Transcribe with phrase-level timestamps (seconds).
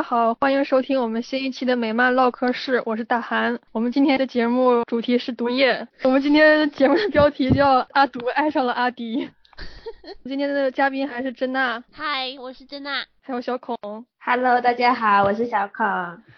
[0.00, 3.58] 家好，欢迎收听我们新一期的美漫唠嗑室，我是大韩。
[3.70, 9.28] 我们今天的节目主题是毒液，我们今天节目的标题叫阿毒爱上了阿迪。
[10.24, 13.04] 今天的嘉宾还是珍娜，嗨，我是珍娜。
[13.20, 13.76] 还有小孔
[14.24, 15.86] ，Hello，大家好，我是小孔。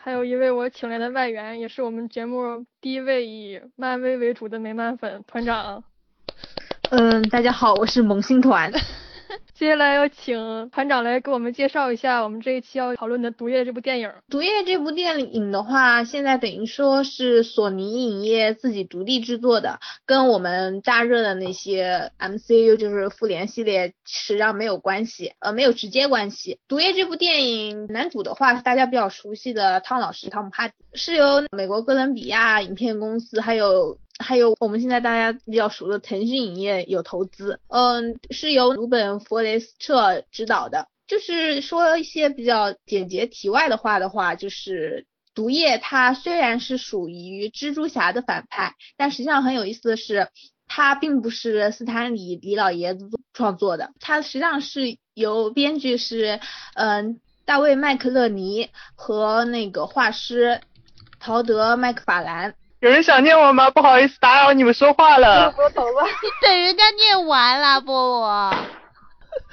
[0.02, 5.84] 还有一位我请来的外援，也是我们节目第一位以漫威为主的美漫粉团长。
[6.90, 8.72] 嗯，大家好，我是萌新团。
[9.62, 14.08] 接下来要请团长来给我们介绍一下我们这一期要讨论的《毒液》这部电影。
[14.28, 26.54] 《毒液》这部电影的话，现在等于说是索尼影业自己独立制作的，跟我们大热的那些 MCU 就是复联系列实际上没有关系，呃，没有直接关系。
[26.66, 33.96] 《毒液》这部电影男主的话是大家比较熟悉的汤老师汤姆哈迪，是由美国哥伦比亚影片公司还有。
[34.22, 40.88] 还有我们现在大家比较熟的腾讯影业有投资，嗯，是由鲁本·弗雷斯特执导的。
[41.08, 50.28] 就是说一些比较简洁题外的话的话，就是毒液它虽然是属于蜘蛛侠的反派，但实际上很有意思的是，
[50.66, 56.40] 它并不是斯坦李李老爷子创作的，它实际上是由编剧是
[56.74, 60.62] 嗯大卫麦克勒尼和那个画师
[61.20, 62.54] 陶德麦克法兰。
[62.82, 63.70] 有人想念我吗？
[63.70, 65.54] 不好意思打扰你们说话了。
[65.54, 68.52] 你等人家念完了，菠萝。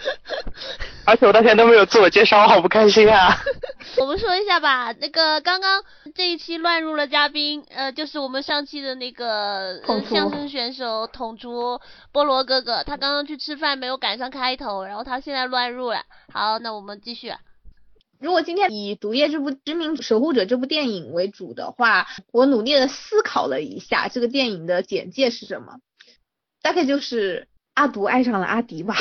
[1.06, 3.38] 而且我到现在都没有自我介绍，我好不开心啊！
[4.02, 5.84] 我们说一下吧，那个刚刚
[6.16, 11.80] 这一期乱入了嘉宾，呃，就是我们上期的那个、呃、相声选手统厨
[12.12, 16.02] 菠萝哥哥，他刚刚去吃饭没有赶上开头，然后他现在乱入了。
[16.34, 17.32] 好，那我们继续。
[18.20, 25.80] 如果今天以《毒液》这部知名守护者这部电影为主的话，我努力的思考了一下这个电影的简介是什么，
[26.62, 28.96] 大概就是阿毒爱上了阿迪吧，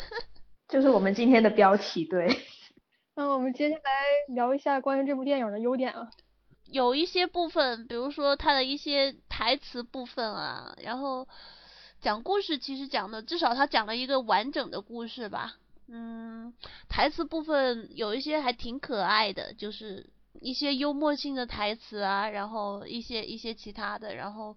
[0.68, 2.06] 就是我们今天的标题。
[2.06, 2.40] 对，
[3.14, 6.08] 那我们接下来聊一下关于这部电影的优点啊。
[6.70, 11.28] 有一些部分，比如说它的一些台词部分啊，然后
[12.00, 15.56] 讲故事其实讲的至少他讲了一个完整的故事吧。
[15.88, 16.52] 嗯，
[16.88, 20.10] 台词部分有一些还挺可爱的，就是
[20.40, 24.56] 一些幽默性的台词啊，然后一些一些其他的，然后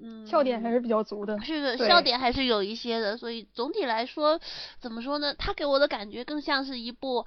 [0.00, 1.40] 嗯，笑点还是比较足的。
[1.40, 4.40] 是的，笑点还是有一些的，所以总体来说，
[4.78, 5.34] 怎么说呢？
[5.34, 7.26] 它给我的感觉更像是一部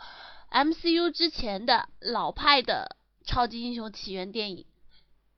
[0.50, 4.66] MCU 之前的老派的超级英雄起源电影。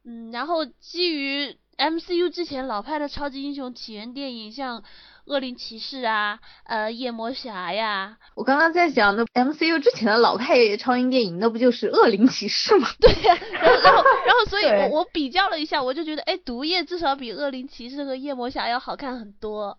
[0.04, 4.84] 嗯，然后基于 MCU 之前老派的超级英雄起源电影，像。
[5.26, 8.18] 恶灵骑士啊，呃，夜魔侠呀。
[8.36, 12.88] 我刚刚在想，那 MCU 之前的老派超英电影，那不就是恶灵骑士吗？
[13.02, 19.78] 对呀、啊，然后 然后然后，所以我我比较了一下，我就觉得，哎，毒液至少比恶灵骑士和夜魔侠要好看很多，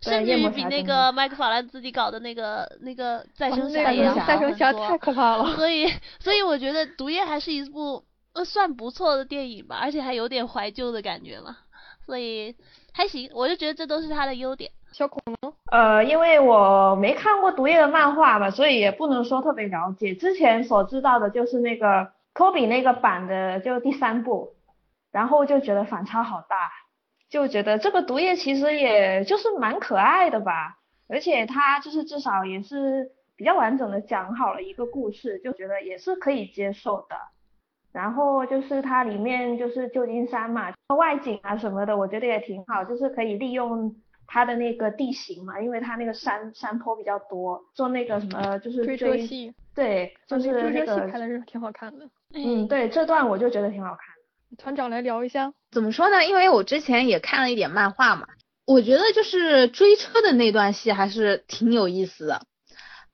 [0.00, 5.56] 甚至于比那个麦克法兰自己搞的那个那个再生侠也要好再生侠太可怕了。
[5.56, 11.56] 所以所以我觉得毒液还是一部呃算不错的电影吧，而且还有点怀旧的感觉嘛，
[12.06, 12.54] 所以
[12.96, 14.70] 还行，我就觉得这都是它的优点。
[14.92, 15.52] 小恐龙？
[15.72, 20.14] 呃，因为我没看过毒液的漫画嘛，所以也不能说特别了解。
[20.14, 24.54] 之前所知道的就是那个科比那个版的，就第三部，
[25.10, 26.70] 然后就觉得反差好大，
[27.28, 30.78] 就觉得这个毒液其实也就是蛮可爱的吧，
[31.08, 37.16] 而且它就是至少也是比较完整的讲好了一个故事，就觉得也是可以接受的。
[37.94, 43.94] 然后就是它里面就是旧金山嘛，外景啊什么的，我觉得也挺好，就是可以利用。
[44.26, 52.08] 它的那个地形嘛，因为它那个山山坡比较多，做那个什么就是追车戏，对，就是那个追车戏拍的是挺好看的。
[52.32, 54.56] 嗯，对，这段我就觉得挺好看的。
[54.56, 56.24] 团长来聊一下，怎么说呢？
[56.24, 58.26] 因为我之前也看了一点漫画嘛，
[58.66, 62.46] 我觉得就是追车的那段戏还是挺有意思的。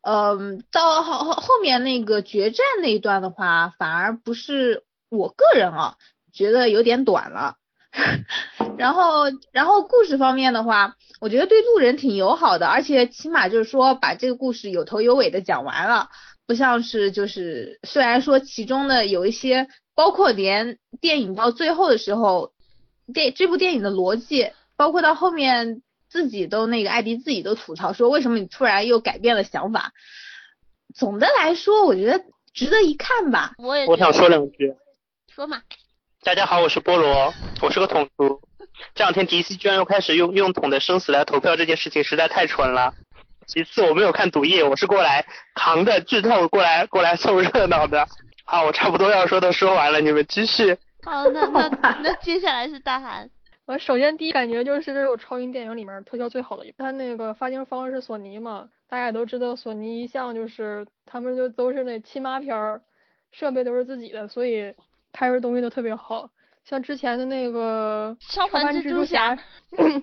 [0.02, 5.96] 嗯，到后后后面那个决战那一段的话，反而不是我个人啊
[6.32, 7.56] 觉得有点短了。
[8.78, 16.08] 然后，然后故事方面的话，我觉得对路人挺友好的，而且起码就是说把这个故事有头有尾的讲完了，
[16.46, 22.52] 不像是就是虽然说其中的有一些，包括连电影到最后的时候，
[23.12, 29.92] 电这部电影的逻辑，包括到后面自己都那个艾迪自己都吐槽说，为什么你突然又改变了想法？
[30.94, 33.52] 总的来说，我觉得值得一看吧。
[33.58, 34.74] 我也我想说两句。
[35.32, 35.62] 说嘛。
[36.22, 38.42] 大家好，我是菠萝，我是个桶叔。
[38.94, 42.92] 这两天迪西居然又开始用用桶的生死来投票，这件事情实在太蠢了。
[43.46, 45.24] 其次，我没有看毒液，我是过来
[45.54, 48.08] 扛着剧透过来过来凑热闹的。
[48.44, 50.76] 好，我差不多要说的说完了，你们继续。
[51.04, 51.68] 好，那那
[52.02, 53.30] 那接下来是大韩。
[53.66, 62.82] 我首先第一感觉就是这种超英电影里面特效最好的一部，它那个发行方是索尼嘛，大家也都知道索尼一向就是他们就都是那亲妈片儿，
[63.30, 64.74] 设备都是自己的，所以
[65.12, 66.30] 拍出东西都特别好。
[66.64, 69.36] 像之前的那个超凡蜘蛛侠，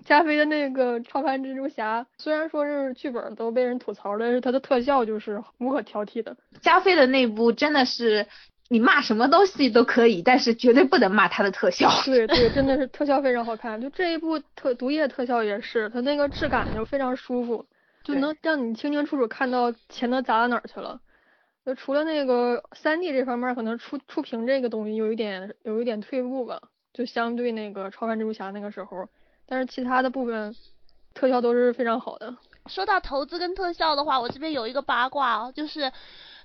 [0.04, 6.36] 加菲的那个超凡蜘蛛侠，虽然说是剧本都被人吐槽，但是它的特效就是无可挑剔的。
[6.59, 8.25] 加菲的那部真的是
[8.69, 11.90] 你骂什么东西都可以，但是绝对不能骂它的特效。
[12.06, 13.80] 对对，真的是 特效非常好看。
[13.80, 17.66] 就这一部特毒液特效也是，它那个质感就非常舒服，
[18.04, 21.00] 就能让你清清楚楚看到钱都砸到哪儿去了。
[21.66, 26.62] 就除了那个三 D 这方面，可能触触屏这个东西有一点有一点退步吧，
[26.94, 29.08] 就相对那个超凡蜘蛛侠那个时候，
[29.46, 30.56] 但是其他的部分
[31.14, 32.36] 特效都是非常好的。
[32.68, 35.92] 说到投资跟特效的话，我这边有一个八卦哦，就是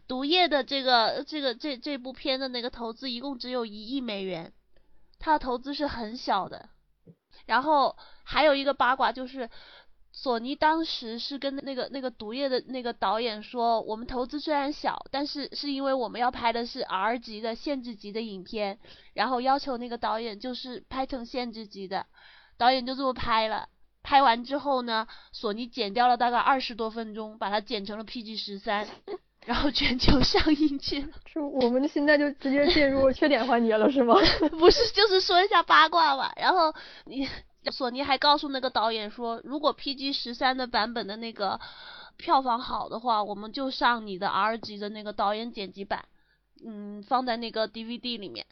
[0.09, 4.53] 毒液的这个这个这这部片的那个投资一共只有一亿美元，
[5.19, 6.69] 它的投资是很小的。
[7.47, 9.51] 然后还有一个八卦就是，
[10.13, 18.79] 索尼当时是跟那个那个毒液的那个导演说，我们投资虽然小，但是是因为我们要拍的是 R 级的限制级的影片，
[19.15, 22.07] 然后要求那个导演就是拍成限制级的，
[22.59, 23.69] 导演就这么拍了。
[24.05, 28.87] 拍完之后呢，索尼剪掉了大概二十多分钟，把它剪成了 PG 十三，
[29.45, 31.09] 然后全球上映去了。
[31.27, 34.15] 是我们现在就直接进入 缺点环节了，是吗？
[34.59, 36.33] 不是，就是说一下八卦吧。
[36.37, 36.73] 然后
[37.07, 37.29] 你
[37.71, 41.59] 索尼还告诉那个导演说，如果 PG 十三的版本的那个
[42.17, 46.05] 票房好的话，我们就上你的 R 级的那个导演剪辑版，
[46.65, 48.47] 嗯，放在那个 DVD 里面。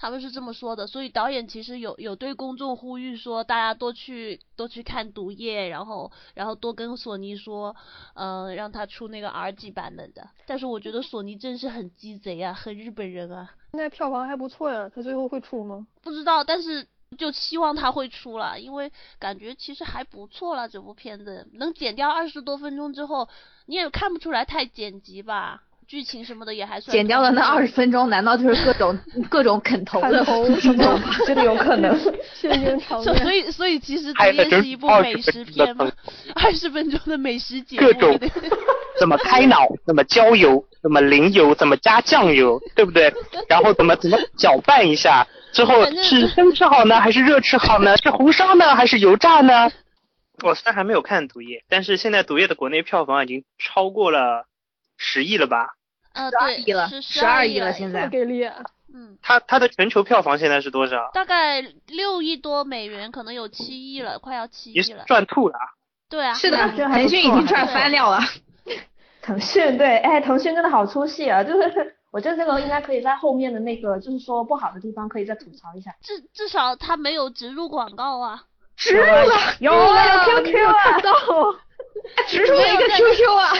[0.00, 7.76] 他们是这么说的，所以导演其实有有对公众呼吁说，大家多去多去看《毒液》，然后然后多跟索尼说，
[8.14, 10.26] 嗯、让他出那个 R 级版本的。
[10.46, 13.50] 但是我觉得索尼真是很鸡贼啊，很日本人啊。
[13.72, 15.86] 现在票房还不错呀，他最后会出吗？
[16.00, 16.88] 不知道，但是
[17.18, 20.66] 就希望他会出了，因为感觉其实还不错了。
[20.66, 23.28] 这部片子能剪掉二十多分钟之后，
[23.66, 25.62] 你也看不出来太剪辑吧？
[25.90, 28.96] 剧情什么的也还算剪掉的那通二十分钟，难道就是各种
[29.28, 31.10] 各种啃头的砍头那种吗？
[31.26, 31.98] 这个有可能。
[32.32, 33.32] 所所。
[33.32, 35.90] 以所以其实这也是一部美食片嘛，
[36.40, 38.16] 二十分钟的美食节目，各种
[39.00, 43.12] 怎么开脑，怎么浇油，怎么淋油，怎么加酱油，对不对？
[43.48, 47.96] 然后怎么怎么搅拌一下，之后是生吃好呢，还是热吃好呢？
[47.98, 49.68] 是红烧呢，还是油炸呢？
[50.44, 54.46] 我虽然还没有看《毒液》，但是现在《毒液》的国内票房已经超过了
[54.96, 55.70] 十亿了吧？
[56.12, 58.56] 呃12对亿了是12亿亿了了现在给力啊！
[58.92, 61.10] 嗯，它它的全球票房现在是多少？
[61.14, 65.04] 大概六亿多美元，可能有七亿了，快要七亿了。
[65.06, 65.64] 赚吐了啊！
[66.08, 68.20] 对啊，是的， 腾讯已经赚翻了啊！
[69.22, 71.44] 腾讯对，哎，腾讯真的好出戏啊！
[71.44, 75.94] 就是我觉得这个应该可以在后面的那个，就是说不好的地方可以再吐槽一下。
[76.02, 78.42] 至至少它没有植入广告啊。
[78.76, 81.12] 植入了，有啊，有 QQ 啊，到
[82.26, 83.52] 植入了一个 QQ 啊！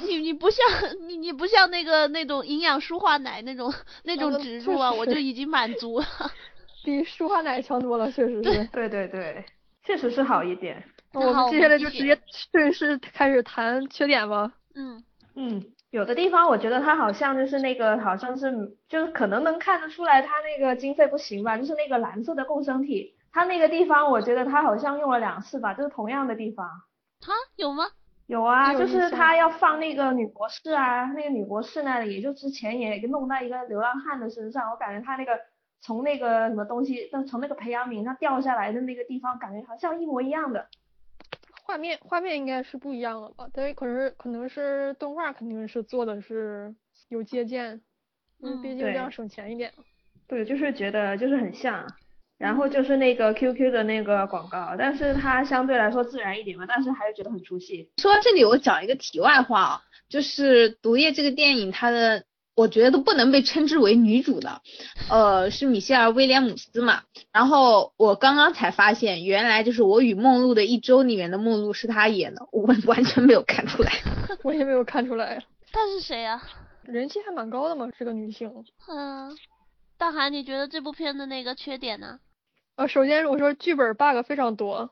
[0.00, 0.64] 你你不像
[1.08, 3.72] 你你不像那个那种营养舒化奶那种
[4.04, 6.06] 那种嗯植入啊，我就已经满足了。
[6.82, 8.64] 比舒化奶强多了，确实是。
[8.72, 9.44] 对对对，
[9.84, 10.82] 确实是好一点。
[11.12, 12.18] 那我们接下来就直接
[12.52, 14.52] 顺势开始谈缺点吧。
[14.74, 15.02] 嗯，
[15.34, 26.66] 嗯，有的地方我觉得它好像就是那个，好像是就是可能能看得出来它那个经费不行吧，就是那个蓝色的共生体，它那个地方我觉得它好像用了两次吧，就是同样的地方。
[27.20, 27.84] 哈，有吗？
[28.34, 35.38] 有啊，就是他要放那个女博士啊，那个女博士那里，也就之前也弄到一个流浪汉的身上，我感觉他那个
[35.80, 40.66] 从那个什么东西，从那个培养皿上掉下来的那个地方，感觉好像一模一样的。
[41.62, 46.74] 画面画面应该是不一样了吧，但是可是可能是动画肯定是做的是
[47.10, 47.80] 有借鉴，
[48.42, 49.72] 嗯毕竟这样省钱一点。
[50.26, 51.86] 对，就是觉得就是很像，
[52.38, 57.88] 然后就是那个 QQ 的那个广告，但是它相对来说自然一点嘛，但是还是觉得很出戏。
[57.98, 62.24] 说到这里，我讲一个题外话啊，就是《毒液》这个电影，它的
[62.56, 64.60] 我觉得都不能被称之为女主的，
[65.10, 67.02] 呃，是米歇尔·威廉姆斯嘛。
[67.32, 73.92] 然后我刚刚才发现，原来就是《我与梦露的一周》里面的梦露是她演的，我完全没有看出来。
[74.42, 76.42] 我也没有看出来，她是谁啊？
[76.82, 78.52] 人气还蛮高的嘛，这个女性。
[78.88, 79.34] 嗯，
[80.04, 82.20] 大韩，你觉得这部片的那个缺点呢？
[82.76, 84.90] 呃，首先我说剧本 bug 非常多，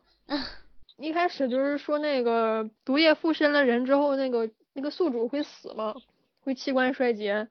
[0.96, 5.94] 一开始就是说那个毒液附身了人之后，那个那个宿主会死嘛，
[6.40, 7.46] 会器官衰竭，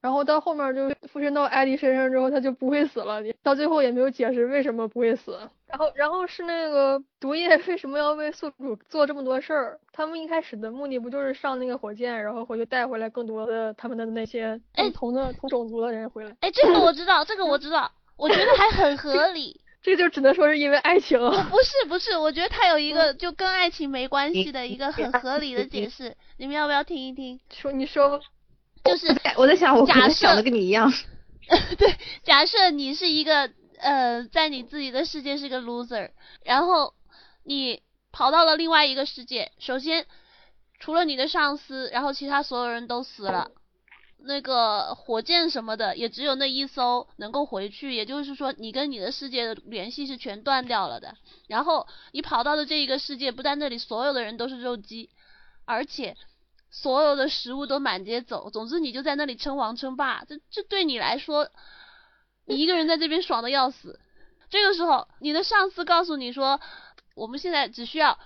[0.00, 5.38] 然后到后面就附身到艾迪身上之后，他就不会死了，到最后也没有解释为什么不会死。
[5.74, 9.80] 然后，然后是那个毒液为什么要为宿主做这么多事儿？
[9.92, 16.30] 他们一开始的目的不就是上那个火箭，然后回去带回来更多的他们的那些哎不同的同种族的人回来？
[16.42, 19.60] 哎，这个我知道，这个我知道， 我觉得还很合理。
[19.82, 21.18] 这就只能说是因为爱情。
[21.18, 27.40] 不不是不是，我觉得他有一个就跟爱情没关系的一个很合理的解释，你们要不要听一听？
[27.50, 28.20] 说你说，
[28.84, 30.88] 就是我在想，我假设想的跟你一样。
[31.76, 36.10] 对，假设你是一个呃，在你自己的世界是个 loser，
[36.44, 36.94] 然后
[37.44, 40.06] 你跑到了另外一个世界，首先
[40.78, 43.50] 除了你的上司，然后其他所有人都死了。
[44.26, 51.14] 那个火箭什么的，也只有那一艘能够回去，也就是说，你跟你的世界的联系是全断掉了的。
[51.46, 55.10] 然后你跑到的这一个世界，不但那里所有的人都是肉鸡，
[55.66, 56.16] 而且
[56.70, 58.48] 所有的食物都满街走。
[58.48, 61.50] 总之，你就在那里称王称霸，这这对你来说，
[62.46, 63.98] 你一个人在这边爽的要死。
[64.50, 66.60] 这个时候，你的上司告诉你说，
[67.14, 68.18] 我们现在只需要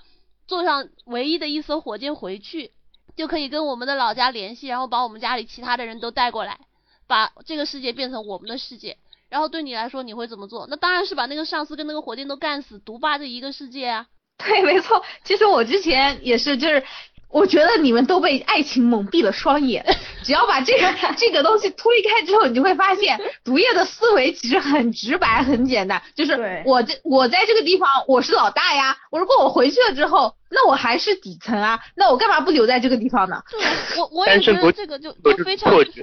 [0.46, 2.72] 坐上唯一的一艘火箭回去，
[3.16, 6.58] 就可以跟我们的老家联系，然后把我们家里其他的人都带过来，
[7.06, 8.98] 把这个世界变成我们的世界。
[9.30, 10.66] 然后对你来说，你会怎么做？
[10.68, 14.06] 那当然是把那个上司跟那个火箭都干死，独霸这一个世界啊！
[14.38, 15.04] 对，没错。
[15.24, 16.82] 其实我之前也是，就是
[17.30, 19.84] 我觉得你们都被爱情蒙蔽了双眼。
[20.24, 26.02] 只要把这个 这个东西推开之后，你就会发现 毒液的思维其实很直白、很简单。
[26.14, 33.42] 就是我这我在这个地方我是老大呀，我如果我回去了之后，那我还是底层啊，那我干嘛不留在这个地方呢？
[33.50, 33.60] 对，
[33.98, 36.02] 我我也觉得这个就都就非常错觉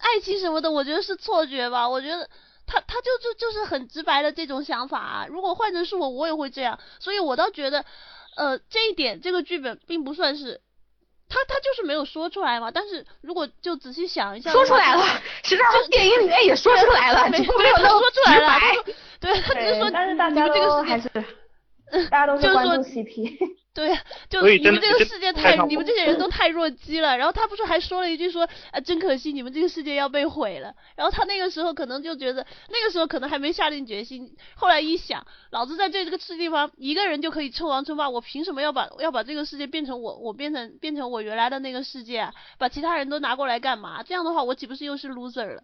[0.00, 1.88] 爱情什么的，我觉得是错觉吧。
[1.88, 2.28] 我觉得
[2.66, 5.26] 他他就就就是很直白的这种想法啊。
[5.28, 6.78] 如果换成是我，我也会这样。
[7.00, 7.84] 所以我倒觉得，
[8.38, 10.60] 呃，这一点这个剧本并不算是。
[11.30, 15.04] 他他就是没有说出来嘛，但是如果就仔细想一下，说出来了，
[15.44, 18.38] 实际上电影里面也说出来了，没只不过没有说出来。
[18.38, 18.60] 了
[19.20, 21.06] 对，他只是说，但是大家都还是
[22.10, 23.36] 大家都就是说关注 CP。
[23.78, 23.96] 对，
[24.28, 27.16] 就你们这个世界太，你们这些人都太弱鸡了。
[27.16, 28.42] 然后他不是还说了一句说，
[28.72, 30.74] 啊，真可惜你们这个世界要被毁了。
[30.96, 34.36] 然后他那个时候可能就觉得，那个时候可能还没下定决心。
[34.56, 42.34] 后来一想，老子在这这个地方一个人就可以称王称霸，我凭什么要把要把这个世界变成我我变成变成我原来的那个世界啊？
[42.58, 44.02] 把其他人都拿过来干嘛？
[44.02, 45.62] 这样的话，我岂不是又是 loser 了？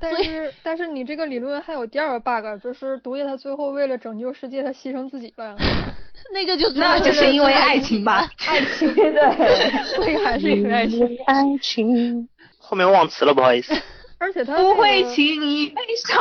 [0.00, 5.56] 但是但是你这个理论还有第二个 bug，就是毒液他最后为了拯救世界，他牺牲自己了，
[6.32, 8.28] 那个就那就是因为爱情吧？
[8.48, 9.12] 爱情对，
[10.04, 11.18] 这个还是因为爱情。
[11.26, 12.28] 爱情。
[12.58, 13.74] 后面忘词了，不好意思。
[14.18, 16.18] 而且他不会那个轻易悲伤。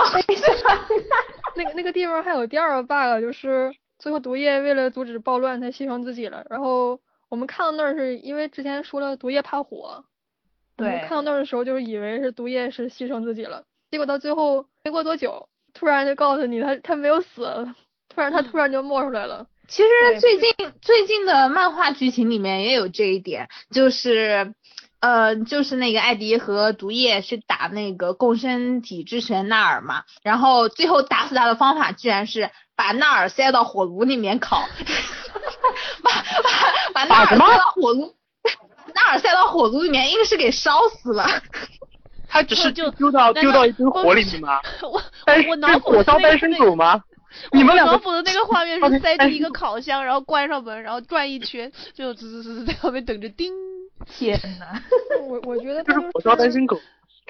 [1.55, 6.45] 那个那个地方还有第二个 bug，就是最后毒液为了阻止暴乱，他牺牲自己了。
[6.49, 10.03] 然后我们看到那儿是因为之前说了毒液怕火，
[10.77, 17.67] 我们对看到那儿的时候就是以为是毒液是牺牲自己了，结果到最后没过多久，突然就告诉你他他没有死，
[18.07, 19.47] 突然他突然就冒出来了。
[19.67, 24.53] 其实最近最近的漫画剧情里面也有这一点，就是，
[24.99, 34.67] 呃，就是那个艾迪和毒液去打那个共生体之神纳尔嘛，然后最后打死他的方法居然是把纳尔塞到火炉里面烤，
[36.03, 36.23] 把把
[36.93, 38.15] 把纳尔塞到火炉，
[38.95, 41.27] 纳尔塞到火炉里面，硬是给烧死了。
[42.29, 44.59] 他只是就丢到丢到一堆火里面吗？
[44.89, 47.03] 我单我脑是补的那个火烧单身狗吗？
[47.51, 53.51] 你们两个脑补的那个画面是 塞进一个烤箱，然后关上门，然后转一圈，最后吱吱吱吱在后面等着叮。
[54.05, 54.81] 天呐，
[55.27, 56.79] 我我觉得就是火烧单身狗，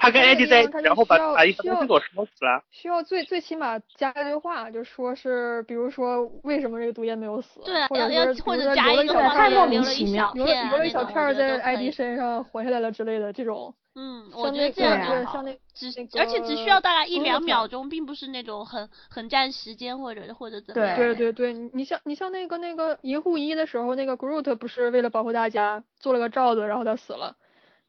[0.00, 2.64] 他跟他艾迪在然后把需要把一个需要单身狗烧死了。
[2.70, 11.90] 需要最最起码加一句话，就说是比如说为什么这个毒液没有死，对啊，或者要要是或者加留了小一个画太莫名其妙留留了一小片儿在艾迪。
[11.90, 20.96] 身上活下来了之类的这种，嗯，我觉得这样就好对像那只那而且只需要个大概一两秒钟，并不是那种很很占时间或者或者怎么对样。
[20.96, 27.36] 对对对，你你像你像那个那个银护一的时候，那个 Groot 不是为了保护大家做了个罩子，然后他死了，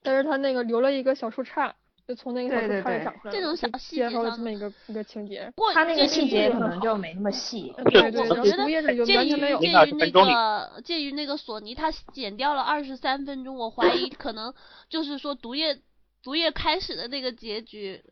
[0.01, 1.72] 但是他那个留了一个小树杈，
[2.08, 5.51] 就从那个小树杈里对对对长出来，这种小细节上这么一个一个情节。
[5.55, 7.74] 不过他那个细节可能就没那么细。
[7.86, 9.60] 对对，我觉得毒液这里就介于完全没有。
[9.60, 14.53] 介于那个介于那个索尼，他剪掉了二十三分钟，我怀疑可能
[14.89, 15.81] 就是说毒液
[16.24, 18.03] 毒液开始的那个结局，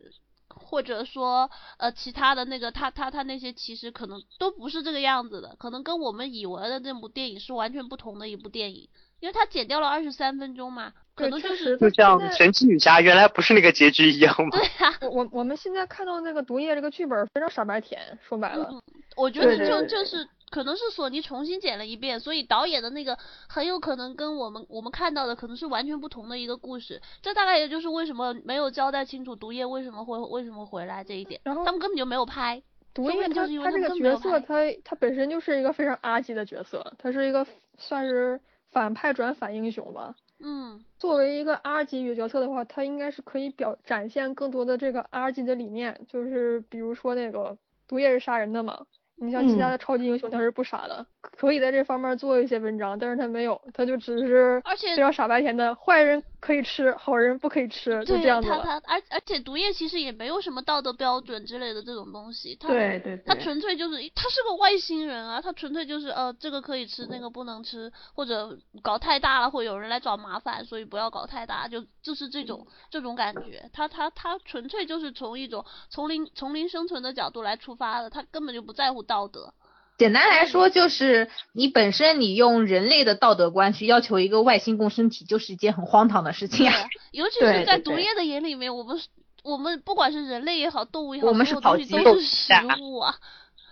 [0.48, 8.88] 或者说呃其他的那个他他他那些其实可能都不是这个样子的，可能跟我们以为的那部电影是完全不同的一部电影，
[9.20, 14.50] 因为他剪掉了二十三分钟嘛，可，能就是，就像神奇女侠原来不是那个结局一样吗？
[14.50, 14.86] 对？
[14.86, 14.94] 啊。
[15.02, 18.82] 我我我们现在看到那个毒液这个剧本非常傻白甜，说白了，嗯，
[19.16, 27.00] 我觉得就对对就是可能是索尼重新剪了一遍，所以导演的那个很有可能跟我们我们看到的可能是完全不同的一个故事。
[27.22, 32.62] 这大概也就是为什么没有交代清楚毒液为什么会为什么回来这一点，然后他们根本就没有拍。
[32.92, 37.46] 毒液就是因为他这个角色，他他本身就是一个非常阿级的角色，他是一个
[37.78, 40.14] 算是反派转反英雄吧。
[40.42, 48.86] 嗯作为一个 R 级角色的话，他应该是可以表展现更多的这个 R 级的理念，就是比如说那个毒液是杀人的嘛，
[49.16, 58.62] 你像其他嗯的超级英雄他是不杀的，可以在这方面做一些文章，但是他没有，他就只是而且非常傻白甜的，坏人可以吃，好人不可以吃，就对这样子了。
[58.62, 73.68] 他他而而且毒液其实也没有什么道德标准之类的这种东西，他对对对，他纯粹就是他是个外星人啊，他纯粹就是呃这个可以吃，那个不能吃，或者搞太大了会有人来找麻烦，所以不要搞太大，就就是这种这种感觉。
[73.72, 79.52] 他他他纯粹就是从一种丛林丛林生存的角度来出发的，他根本就不在乎道德。
[80.00, 86.74] 简单来说，就是你本身你用人类的道德观去要求一个外星共生体，就是一件很荒唐的事情啊。
[87.12, 88.98] 尤其是在毒液的眼里面，我们
[89.42, 93.14] 我们不管是人类也好，动物也好，我们所有是跑鸡肉东西都是食物啊，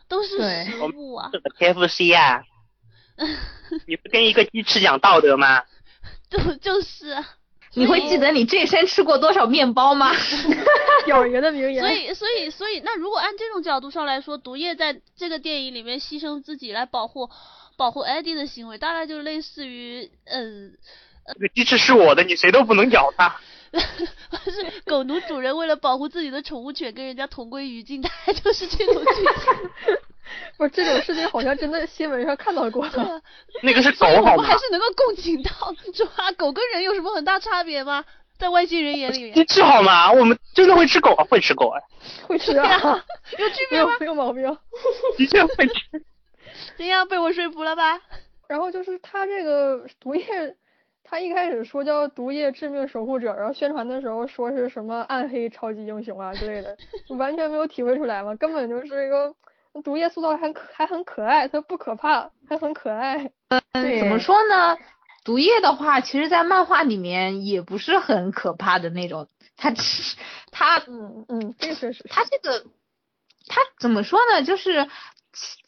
[0.06, 1.30] 都是食物啊。
[1.32, 2.42] 这个 KFC 啊，
[3.88, 5.62] 你不跟一个鸡翅讲道德吗？
[6.28, 7.26] 就就是啊，
[7.74, 10.12] 你会记得你这一生吃过多少面包吗？
[11.06, 11.82] 咬人的名言。
[11.82, 17.28] 所以所以所以，那如果按这种角度上来说，毒液在这个电影里面牺牲自己来保护
[17.76, 20.72] 保护艾迪的行为，大概就类似于嗯。
[21.34, 23.36] 这个鸡翅是我的，你谁都不能咬它。
[23.72, 29.98] 是 狗奴主人为了保护自己的宠物犬跟人家同归于尽，大概就是这种剧情。
[30.58, 32.86] 不是这种事情，好像真的新闻上看到过。
[32.88, 33.20] 对啊
[33.62, 34.52] 那个是狗好吗我们还？
[34.58, 35.50] 是能够共情到，
[35.94, 36.30] 是吧？
[36.32, 38.04] 狗跟人有什么很大差别吗？
[38.38, 40.12] 在外星人眼里面鸡，翅好吗？
[40.12, 41.80] 我们真的会吃狗啊，会吃狗啊，
[42.28, 43.04] 会吃啊，
[43.38, 43.90] 有区别吗？
[44.00, 44.44] 没有毛病。
[45.16, 45.74] 的确会吃。
[46.76, 47.98] 怎样被我说服了吧？
[48.48, 50.24] 然后就是他这个毒液，
[51.08, 56.76] 他一开始说叫毒液致命守护者，然后宣传的时候说是什么暗黑超级英雄啊之类的，
[57.16, 59.34] 完全没有体会出来嘛，根本就是一个
[59.82, 63.30] 毒液塑造还可还很可爱，他不可怕，还很可爱。
[63.72, 64.76] 嗯怎么说呢？
[65.24, 69.28] 毒液的话，其实，在漫画里面也不是很可怕的那种。
[69.56, 69.82] 它只
[70.50, 72.04] 它嗯嗯，这个确实是。
[72.08, 72.64] 它这个，
[73.46, 74.42] 他怎么说呢？
[74.42, 74.88] 就是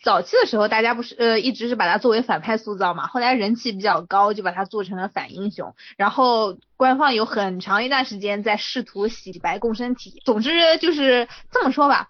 [0.02, 5.74] 早期的时候，大家不是呃一直是把它作为反派塑造嘛，后来人气比较高，就把它做成了反英雄。
[5.96, 10.22] 然后官方有很长一段时间在试图洗白共生体。
[10.24, 12.08] 总之就是这么说吧，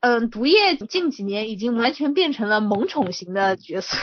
[0.00, 3.96] 嗯，毒液近几年已经完全变成了萌宠型的角色。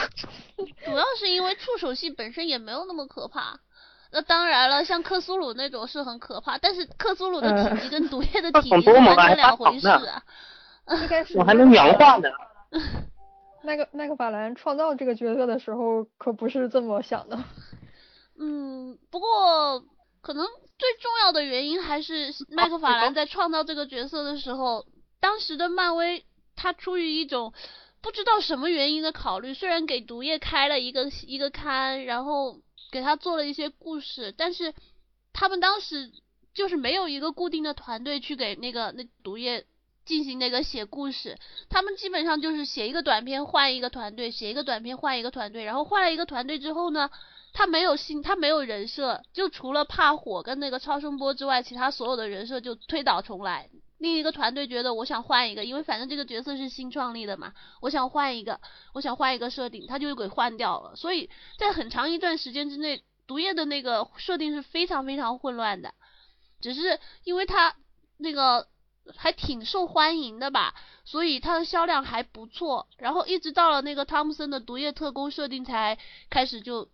[0.56, 3.58] 主要是因为触手系本身也没有那么可怕。
[4.10, 10.22] 那当然了，像克苏鲁那种是很可怕，但是克苏鲁的体积跟毒液的 体积完全两回事啊。
[11.34, 12.28] 我还能描画呢。
[13.62, 17.42] 那个那个法兰创造这个角色的时候，可不是这么想的。
[18.38, 19.80] 嗯，不过
[20.20, 20.46] 可能
[20.78, 24.86] 最重要的原因还是 麦克法兰在创造这个角色的时候，
[25.20, 27.52] 当时的漫威他出于一种
[28.00, 32.60] 不知道什么原因的考虑，虽然给毒液开了一个一个刊，然后
[32.92, 34.72] 给他做了一些故事，但是
[35.32, 36.12] 他们当时
[36.54, 39.66] 就是没有一个固定的团队去给那个那毒液
[40.08, 41.36] 进行那个写故事，
[41.68, 47.10] 他们基本上就是写一个短片换一个团队，写一个短片换一个团队，然后换了一个团队之后呢，
[47.52, 53.68] 他没有新，他没有人设，就除了怕火跟那个超声波之外，其他所有的人设就推倒重来。
[53.98, 58.58] 另一个团队觉得我想换一个，因为反正这个角色是新创立的嘛，我想换一个，
[58.94, 60.96] 我想换一个设定，他就给换掉了。
[60.96, 65.92] 所以在很长一段时间之内，毒液的那个设定是非常非常混乱的，
[66.62, 67.74] 只是因为他
[68.16, 68.68] 那个
[69.16, 72.86] 还挺受欢迎的吧，所以它的销量还不错。
[72.98, 75.98] 然后一直到了那个汤姆森的毒液特工设定才
[76.30, 76.88] 开始就，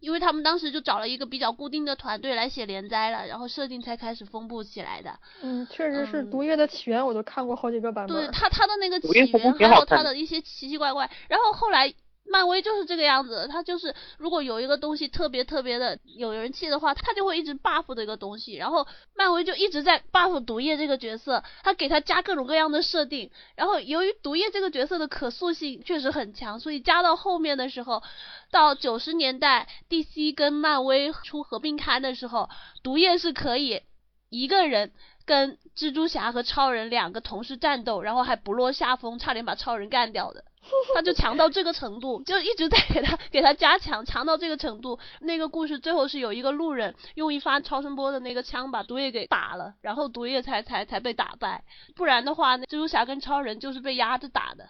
[0.00, 5.18] 因为他们当时就找了一个比较固定的团队来写连载了，然后设定才开始分布起来的。
[5.42, 8.16] 嗯，确实是嗯毒液的起源，我都看过好几个版本。
[8.16, 11.94] 对他他的那个起源，还有他的一些奇奇怪怪，然后后来。
[12.28, 28.02] 漫威就是这个样子，他就是如果有一个东西特别特别的有人气的话，他就会一直 buff 这个东西，然后漫威就一直在 buff 毒液这个角色，他给他加各种各样的设定，然后由于毒液这个角色的可塑性确实很强，所以加到后面的时候，
[28.50, 32.48] 到九十年代 DC 跟漫威出合并刊的时候，
[32.82, 33.82] 毒液是可以
[34.28, 34.92] 一个人
[35.24, 40.44] 跟蜘蛛侠和超人两个同时战斗，然后还不落下风，差点把超人干掉的。
[40.94, 44.98] 他就强到这个程度，就一直在给他 给他加强，强到这个程度。
[45.20, 54.68] 那个故事最后是有一个路人用一发超声波的那个枪把毒液给打了，然后毒液才才才被打败，不然的话，那蜘蛛侠跟超人就是被压着打的。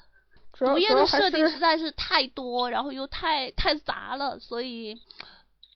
[0.59, 4.99] 毒液的设定实在是太多，然后又太太杂了，所以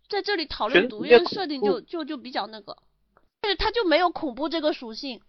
[0.09, 2.77] 在这里讨论毒液的设定怖就就就比较那个，
[3.43, 5.21] 但是它就没有恐怖这个属性。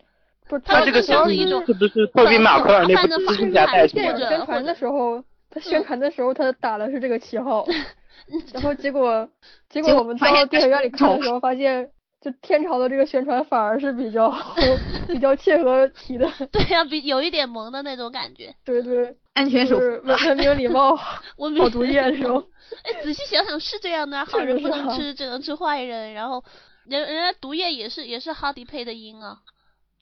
[0.59, 4.17] 不是它这个像是一种是不是托比马克尔那泛着部指反甲带什么的？
[4.17, 7.65] 电影宣传的时候，他宣传的时候他打的是这个旗号，
[8.53, 9.27] 然后结果
[9.69, 11.89] 结果我们到电影院里看的时候发现。
[12.23, 14.31] 就天朝的这个宣传反而是比较
[15.09, 18.53] 比较切合题的， 对呀、比有一点萌的那种感觉。
[18.63, 20.95] 对对，安全是文文明礼貌，
[21.37, 22.47] 文明好毒液那种。
[22.83, 26.13] 哎，仔细想想是这样的啊，好人不能吃，只能吃坏人。
[26.13, 26.43] 然后
[26.85, 29.39] 人人家毒液也是也是哈迪配的音啊。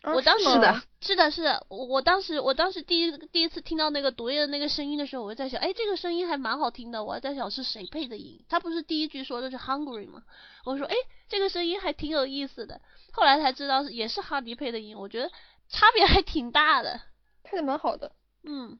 [0.03, 7.03] 我当时是的， 是的，是的，我我当时我当时第一第一次听到那个毒液的那个声音的时候，我就在想，哎，这个声音还蛮好听的。
[7.03, 10.23] 我还在想是谁配的音，他不是第一句说的是 hungry 吗？
[10.63, 10.95] 我说，哎，
[11.27, 12.79] 这个声音还挺有意思的。
[13.11, 15.29] 后来才知道是也是哈迪配的音，我觉得
[15.67, 17.01] 差别还挺大的。
[17.43, 18.13] 配的蛮好的。
[18.43, 18.79] 嗯，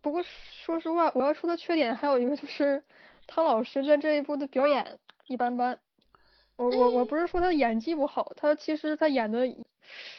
[0.00, 0.22] 不过
[0.64, 2.84] 说实话，我要说的缺点还有一个就是
[3.26, 5.80] 汤老师在这一部的表演一般般。
[6.54, 9.48] 我我我不是说他演技不好，他其实他演的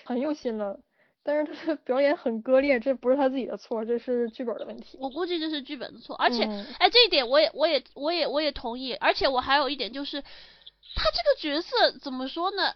[0.04, 0.80] 很用心了，
[1.24, 4.98] 但是他的表演很割裂，这不是他自己的错，这是剧本的问题。
[5.00, 12.74] 我估计这是剧本的错，而且，嗯哎，这一点我也我也我也我也同意，而且我还有一点就是，他这个角色怎么说呢？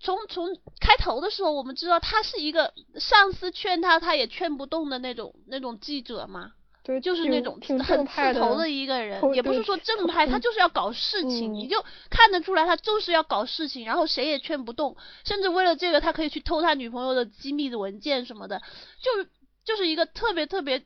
[0.00, 6.52] 从从开头的时候，我们知道他是一个上司劝他，他也劝不动的那种那种记者嘛，
[6.88, 11.68] 对，就是那种挺很刺头的一个人，也不是说正派，他嗯就是要搞事情，你嗯。
[11.68, 14.96] 就看得出来他就是要搞事情，然后谁也劝不动，
[15.26, 18.62] 甚至为了这个他可以去偷他女朋友的机密的文件什么的，
[19.02, 19.28] 就是
[19.66, 20.78] 就是一个特别特别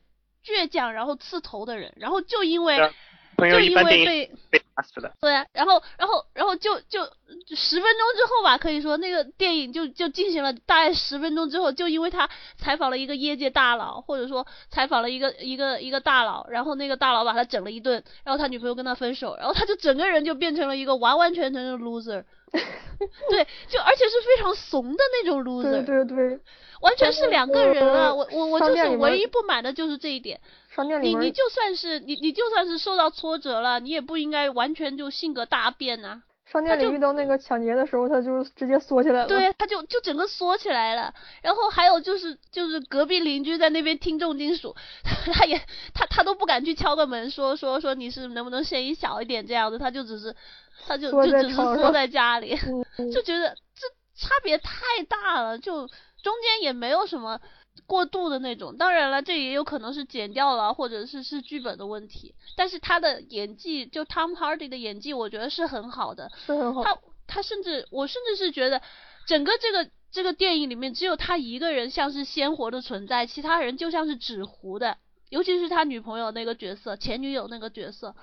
[0.45, 2.77] 倔强然后刺头的人，然后就因为
[3.37, 5.13] 就因一般电为被是的。
[5.21, 7.03] 对啊，然后然后然后就就
[7.55, 22.23] 十分钟之后吧，可以说那个电影就就进行了大概十分钟之后，就因为他采访了一个业界大佬，或者说采访了一个一个一个大佬，然后那个大佬把他整了一顿，然后他女朋友跟他分手，然后他就整个人就变成了一个完完全全的 loser，
[23.29, 26.39] 对，就而且是非常怂的那种 loser，对对对，
[26.81, 28.07] 完全是两个人啊！
[28.09, 30.39] 呃我我我就是唯一不满的就是这一点。
[31.01, 36.21] 你你就算是你你就算是受到挫折了，你也不应该完全就性格大变呐、
[36.53, 39.27] 商店里就遇到那个抢劫的时候，他就直接缩起来了。
[39.27, 41.11] 对，他就就整个缩起来了。
[41.41, 44.75] 然后还有就是就是隔壁邻居在那边听重金属，
[45.33, 45.59] 他也
[45.95, 50.35] 他他都不敢去敲个门说说说你是能不能声音小一点这样子，他就只是
[50.85, 52.55] 他就就只是缩在家里，
[53.11, 54.71] 就觉得这差别太
[55.09, 55.87] 大了，就
[56.21, 57.41] 中间也没有什么
[57.87, 58.75] 过度的那种。
[58.77, 62.33] 当然了，这也有可能是剪掉了，或者是是剧本的问题。
[62.55, 66.31] 但是他的演技，就 Tom Hardy 的演技，我觉得是很好的。
[66.45, 66.83] 是很好。
[66.83, 68.81] 他他甚至我甚至是觉得，
[69.27, 74.97] 整个这个这个电影里面只有他一个人像是鲜活的存在，其他人就像是纸糊的。
[75.29, 78.15] 尤其是他女朋友那个角色，前女友那个角色，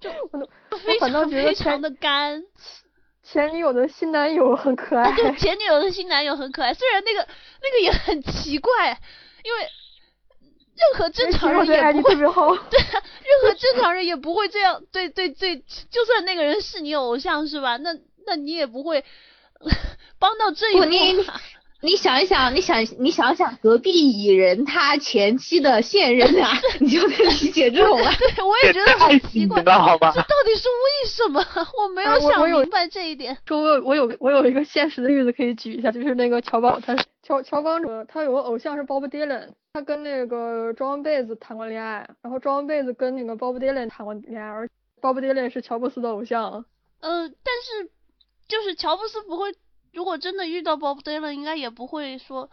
[0.00, 0.10] 就
[0.82, 2.42] 非常非常的干。
[3.24, 7.26] 前女友的新男友很可爱啊，，对，前女友的新男友很可爱，虽然那个
[7.62, 9.00] 那个也很奇怪，
[9.42, 9.60] 因为
[10.76, 12.14] 任何正常人也不会。
[12.70, 15.56] 对啊，任何正常人也不会这样对对对，
[15.90, 17.76] 就算那个人是你偶像是吧？
[17.78, 17.94] 那
[18.26, 19.04] 那你也不会
[20.18, 21.40] 帮到这一步吧。
[21.84, 28.10] 你想一想，你想你想想隔壁蚁人他前妻的现任啊， 你就能理解这种了。
[28.18, 30.20] 对，我也觉得太很奇怪，好吧这？
[30.22, 31.44] 到底是为什么？
[31.76, 33.36] 我没有想明白这一点。
[33.46, 44.68] 说我有我有我有一个现实的例子可以举一下，就是那个乔帮，他是乔乔帮主，他有个偶像是 Bob Dylan，他跟那个 John Baez 谈过恋爱，然后 John Baez 跟那个 Bob Dylan 谈过恋爱，而
[45.02, 46.64] Bob Dylan 是乔布斯的偶像。
[47.00, 47.90] 呃，但是
[48.48, 49.52] 就是乔布斯不会，
[49.94, 52.50] 如果真的遇到 Bob Dylan，应该也不会说，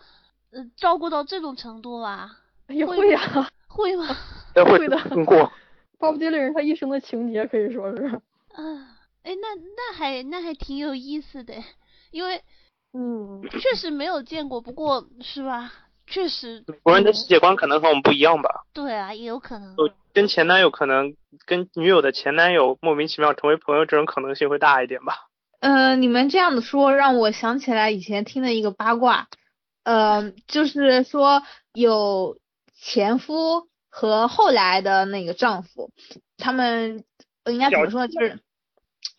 [0.51, 2.29] 呃，照顾到这种程度吧？
[2.67, 4.07] 也会会呀、会吗？
[4.55, 5.51] 也会会的通过。
[5.99, 8.05] Bob Dylan 是他一生的情节，可以说是。
[8.53, 11.55] 啊，哎，那那还那还挺有意思的，
[12.11, 12.41] 因为
[12.93, 15.71] 嗯，确实没有见过，不过是吧？
[16.07, 18.65] 确实，美国人的世界观可能和我们不一样吧。
[18.73, 19.75] 对啊，也有可能。
[20.13, 25.29] 跟前男友可能跟女友的前男友莫名其妙成为朋友，这种可能性会大一点吧。
[25.61, 29.27] 呃，你们这样子说让我想起来以前听的一个八卦，
[29.83, 32.39] 呃，就是说有
[32.81, 35.91] 前夫和后来的那个丈夫，
[36.37, 37.03] 他们
[37.43, 38.07] 呃应该怎么说呢？
[38.07, 38.39] 就是，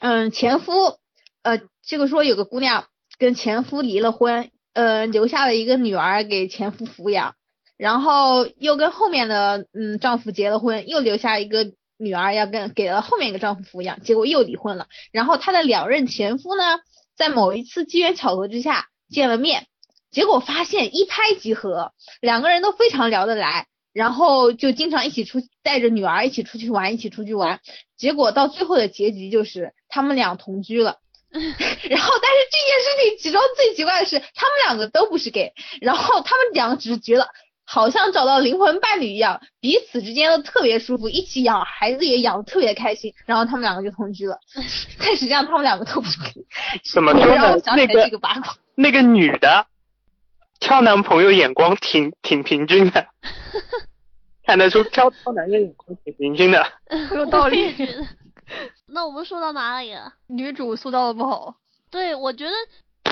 [0.00, 0.98] 嗯，前夫，
[1.42, 2.86] 呃，这个说有个姑娘
[3.18, 7.36] 跟前夫离了婚，呃，留下了一个女儿给前夫抚养，
[7.76, 14.88] 然后又跟后面的嗯丈夫结了婚，又留下一个女儿要跟给了后面一个丈夫抚养，结果又离婚了。
[15.12, 16.80] 然后她的两任前夫呢，
[17.16, 19.66] 在某一次机缘巧合之下见了面，
[20.10, 27.60] 结果发现一拍即合，两个人都非常聊得来，然后就经常一起出带着女儿一起出去玩，一起出去玩。
[27.96, 30.98] 结果到最后的结局就是他们俩同居了。
[31.32, 37.26] 然后，但是这件事情其中最奇怪的是，他们两个都不是 gay，然后他们两个只是觉得
[37.64, 44.38] 好像找到灵魂伴侣一样，彼此之间都特别舒服，一起养孩子也养的特别开心，然后他们两个就同居了。
[44.98, 46.08] 但实际上他们两个都不
[46.92, 48.10] 怎么说让呢那个。
[48.74, 49.66] 那个女的
[50.58, 53.06] 挑男朋友眼光挺挺平均的，
[54.46, 56.66] 看得出挑挑男人眼光挺平均的。
[56.86, 57.74] 很 有道理。
[58.86, 60.14] 那我们说到哪里了？
[60.26, 61.54] 女主塑造的不好，
[61.90, 62.52] 对，我觉得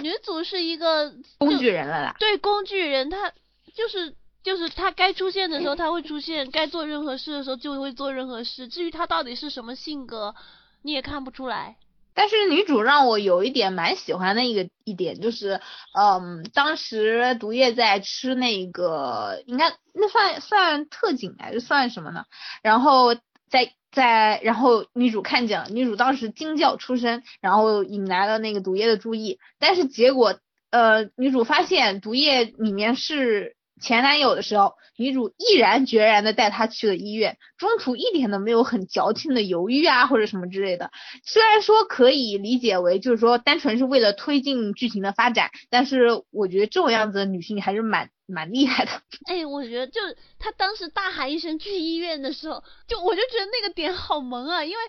[0.03, 2.17] 女主是一个工具人了啦。
[2.19, 3.31] 对工具人，她
[3.75, 8.69] 就是就是他该出现的时候他会出现，该做任何事的时候就会做任何事。
[8.69, 10.35] 至于他到底是什么性格，
[10.83, 11.77] 你也看不出来。
[12.13, 15.61] 但是女主让我有一点蛮喜欢的一个一点就是，
[15.97, 22.25] 嗯，当时毒液在吃那个，应该那算算特警还是算什么呢？
[22.63, 23.15] 然后
[23.49, 30.39] 在在，然后女主看见了，女主当时惊叫出声，然后引来了那个毒液的注意，但是结果，
[30.71, 40.91] 呃，女主发现毒液里面是前男友的时候，女主毅然决然的带他去了医院，中途一点都没有很矫情的犹豫啊或者什么之类的。
[41.25, 48.91] 虽然说可以理解为就是说单纯是为了推进剧情的发展，但是我觉得这种样子的女性还是蛮蛮厉害的。
[49.27, 54.83] 哎，我觉得就是她当时大喊一声去医院的时候，就我就觉得那个点好萌啊，因为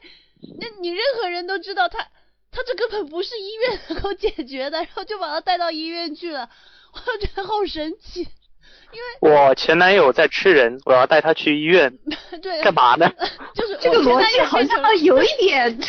[0.59, 1.99] 那你任何人都知道她
[2.51, 6.49] 她这根本不是医院能够解决的，然后就把她带到医院去了，
[6.93, 8.27] 我就觉得好神奇。
[9.21, 11.91] 我前男友在吃人，我要带他去医院，
[12.41, 13.11] 对，干嘛呢？
[13.53, 15.79] 就是这个逻我前男友辑好像有一点，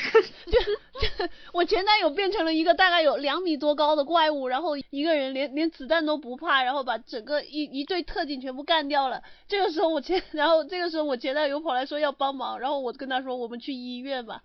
[1.52, 9.22] 我前男友变成了一个大概有两米多高的怪物，然后一个人连连子弹都不怕，然后把整个一一队特警全部干掉了。
[9.48, 14.42] 这个时候我前，然后这个时候我前男友跑来说要帮忙，然后我跟他说我们去医院吧。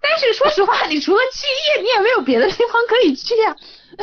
[0.00, 3.56] 但是说实话，你除了去夜，你也没有别的地方可以去呀、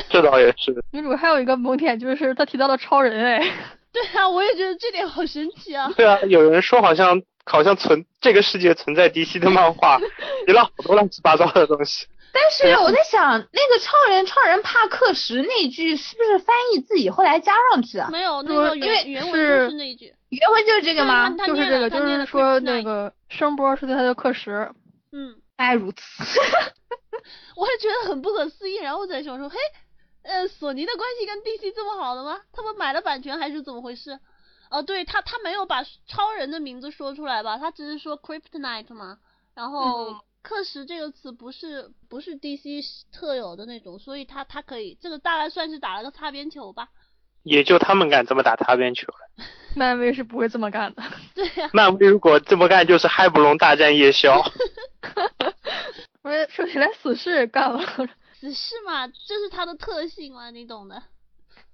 [0.09, 0.83] 这倒也是。
[0.91, 3.39] 女主还有一个萌点就是她提到了超人，哎，
[3.91, 5.91] 对啊，我也觉得这点好神奇啊。
[5.95, 9.99] 对啊，有人说好像好像存这个世界存在 DC 的漫画，
[10.45, 12.07] 提了好多乱七八糟的东西。
[12.35, 18.09] 但是我在想，那个超人超人帕克什那句是不是翻译自己后来加上去啊？
[18.11, 20.11] 没有，那说个因为原原文就是是那一句。
[20.29, 21.29] 原文就是这个吗？
[21.45, 24.71] 就是这个，就是说那个声波是对他的课时，
[25.11, 26.01] 嗯，大概如此。
[27.55, 29.57] 我也觉得很不可思议，然后我在想说，嘿，
[30.23, 32.41] 呃，索尼的关系跟 DC 这么好的吗？
[32.51, 34.19] 他们买了版权还是怎么回事？
[34.69, 37.57] 哦，对他他没有把超人的名字说出来吧？
[37.57, 39.19] 他只是说 Kryptonite 嘛。
[39.53, 46.89] 然后嗯克什这个词不是不是 DC 特有的那种，所以他他可以这个大概算是打了个擦边球吧。
[47.43, 49.45] 也就他们敢这么打擦边球了。
[49.75, 51.03] 漫威是不会这么干的。
[51.33, 54.39] 对呀、漫威如果这么干，就是嗨不隆大战夜宵。
[56.23, 57.83] 我说起来，死侍也干了，
[58.33, 61.01] 死侍嘛，这是他的特性嘛，你懂的。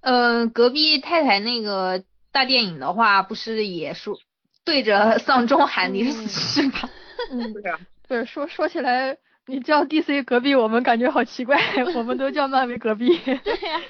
[0.00, 2.02] 嗯，隔壁太太那个
[2.32, 4.18] 大电影的话，不是也说
[4.64, 6.88] 对着丧钟喊你是死侍吗？
[7.30, 7.78] 嗯，对啊，
[8.08, 11.60] 对，说说起来，你叫 DC 隔壁，我们感觉好奇怪，
[11.94, 13.18] 我们都叫漫威隔壁。
[13.18, 13.80] 对呀、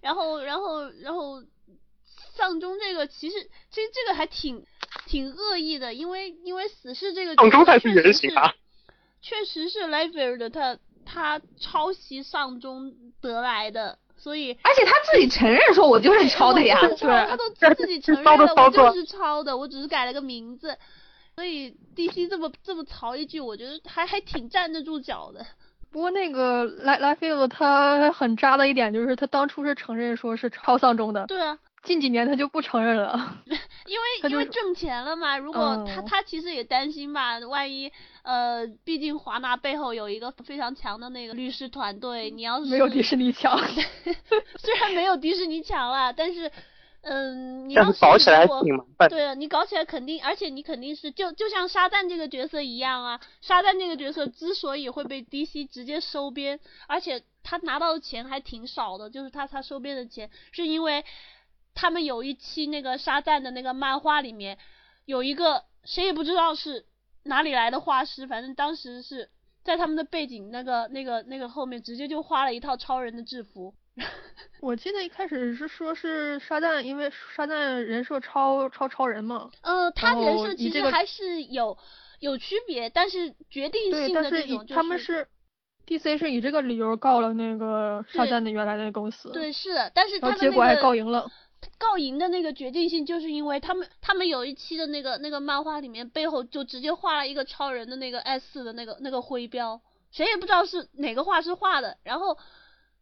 [0.00, 1.42] 然后然后然后
[2.36, 3.34] 丧钟这个其实
[3.70, 4.64] 其实这个还挺
[5.06, 8.54] 挺恶意的，因为因为死侍这个丧钟才是确实原型啊。
[9.22, 16.78] 确实是莱菲尔的他他抄袭丧钟得来的，所以而且他自己承认说我就是抄的呀。
[17.00, 20.76] 他都自己承 认的了，我就是抄的，我只是改了个名字。
[21.34, 25.44] 所以 DC 这么这么槽一句，我觉得还还挺站得住脚的。
[25.90, 33.38] 不过那个莱莱菲尔他很渣的一点就是他当初是承认说是抄丧钟的，对啊，近几年他就不承认了。
[33.46, 37.90] 因为 因为挣钱了嘛，如果他、嗯他其实也担心吧，万一
[38.22, 43.56] 呃，毕竟华纳背后有一个非常强的那个律师团队，你要是没有迪士尼强。
[44.58, 46.50] 虽然没有迪士尼强啦，但是
[47.08, 49.08] 嗯，你但要是搞起来挺麻烦。
[49.08, 61.04] 对啊，你搞起来肯定，而且你肯定是就就像沙赞这个角色一样啊，沙赞这个角色之所以会被 DC 直接收编，而且他拿到的钱还挺少的，就是他他收编的钱是因为
[61.74, 64.58] 他们有一期那个沙赞的那个漫画里面
[65.04, 66.86] 有一个谁也不知道是
[67.22, 69.30] 哪里来的画师，反正当时是
[69.62, 73.74] 在他们的背景那个那个那个后面直接就画了一套超人的制服。
[74.60, 79.50] 我记得一开始是说是沙赞，因为沙赞人设超超超人嘛。
[79.62, 81.76] 呃，他然人设其实还是有
[82.20, 85.28] 有区别，但是决定对，性但是以的这种、就是、他们是
[85.86, 91.30] DC 是以这个理由告了那个沙对赞的原来的公司，对是，但是他们结果还个告赢了。
[91.78, 99.80] 告赢的那个决定性，就是因为他们他们有一期的那个那个漫画里面背后就直接画了一个超人的那个 S 的那个那个徽标，
[100.10, 102.36] 谁也不知道是哪个画师画的，然后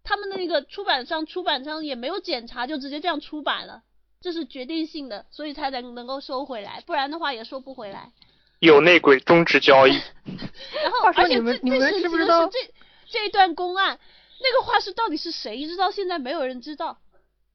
[0.04, 3.82] 他们的那个出版商出版商也没有检查，就直接这样出版了，
[4.20, 8.12] 这是决定性的，所以才能能够收回来，不然的话也收不回来。
[8.60, 10.00] 有内鬼终止交易。
[10.82, 13.98] 然后而且你们你们最最神知不知道奇的是这这一段公案，
[14.40, 16.98] 那个画师到底是谁，一直到现在没有人知道。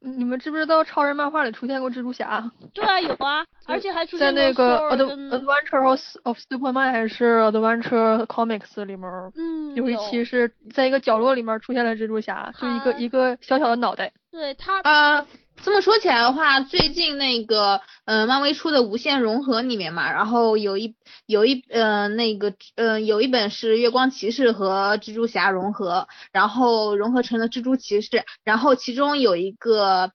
[0.01, 2.49] 你们知不知道超人漫画里出现过蜘蛛侠？
[2.73, 14.11] 对啊，有啊， 而且还出现过在那个 Ad 跟 Adventure of of Superman 还是 Adventure Comics 里面，嗯有一期是在一个角落里面出现了蜘蛛侠，就一个一个小小的脑袋。
[14.31, 15.25] 对他呃，
[15.63, 20.95] 这么说起来的话，最近那个呃，漫威出的无限融合里面嘛，然后有一
[21.25, 30.11] 有一呃那个呃有一本是月光骑士和蜘蛛侠融合，然后融合成了蜘蛛骑士，然后其中有一个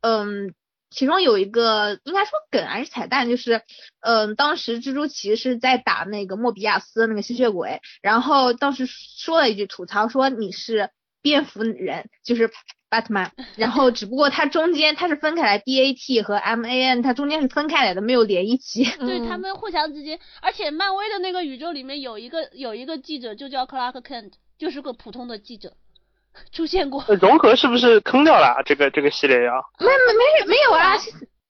[0.00, 0.54] 嗯。
[0.90, 3.60] 其中有一个应该说梗还是彩蛋，就是，
[4.00, 10.88] 嗯，当时蜘蛛骑士在打那个莫比亚斯那个吸血鬼，然后当时说了一句吐槽说你是
[11.20, 12.50] 蝙蝠人，就是
[12.90, 18.84] Batman， 然后只不过它中间它是分开来，B A T 和 M A N 它中间是分开来的，没有连一起。
[19.00, 25.72] 嗯对他们互相之间，而且漫威的那个宇宙里面有一个有一个记者就叫 Clark Kent，就是个普通的记者，
[26.52, 27.04] 出现过。
[27.08, 29.52] 呃融合是不是坑掉了啊这个这个系列呀？
[29.78, 30.96] 没没没没有啊，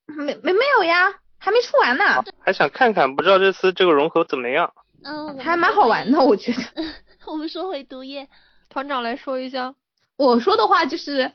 [0.06, 4.72] 没没没有呀，还没出完呢，还想看看，不知道这次这个融合怎么样？
[5.04, 6.58] 嗯，还蛮好玩的，我觉得。
[7.26, 8.26] 我们说回毒液，
[8.70, 9.74] 团长来说一下。
[10.18, 11.32] 我说的话就是，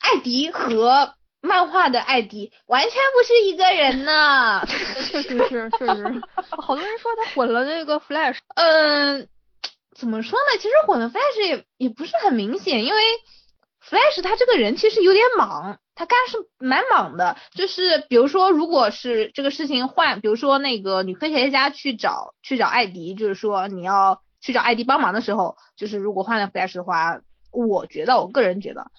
[0.00, 4.64] 艾迪和漫画的艾迪完全不是一个人呢。
[5.10, 9.26] 确实是，确实，好多人说他混了那个 Flash，嗯，
[9.96, 10.58] 怎么说呢？
[10.58, 13.02] 其实混了 Flash 也也不是很明显，因为
[13.84, 17.36] Flash 他这个人其实有点莽，他干是蛮莽的。
[17.54, 27.20] 就是比如说，如果是这个事情换，比如说那个女科学家去找去找艾迪，就是说你要去找艾迪帮忙的时候，就是如果换了 Flash 的话，
[27.52, 28.90] 我觉得我个人觉得。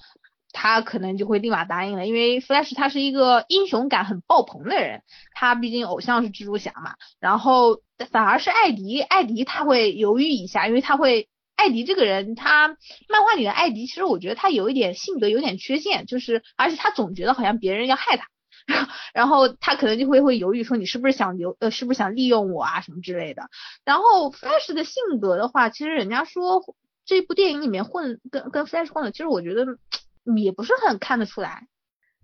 [0.54, 5.02] 他可能就会立马答应了，因为 Flash 他是一个英雄感很爆棚的人，
[5.34, 6.96] 他毕竟偶像是蜘蛛侠嘛。
[7.22, 12.68] 然后反而是艾迪，艾迪他会犹豫一下，因为他会，艾迪这个人，他
[13.08, 18.28] 漫画里的艾迪，其实我觉得他有一点性格有点缺陷，就是而且他总觉得好像别人要害他，
[19.14, 23.44] 然后他可能就会会犹豫说你是不是想留呃是不是想利用我啊什么之类的。
[23.86, 26.62] 然后 Flash 的性格的话，其实人家说
[27.12, 29.78] 这部电影里面混跟跟 Flash 混的，其实我觉得
[30.38, 31.68] 也不是很看得出来。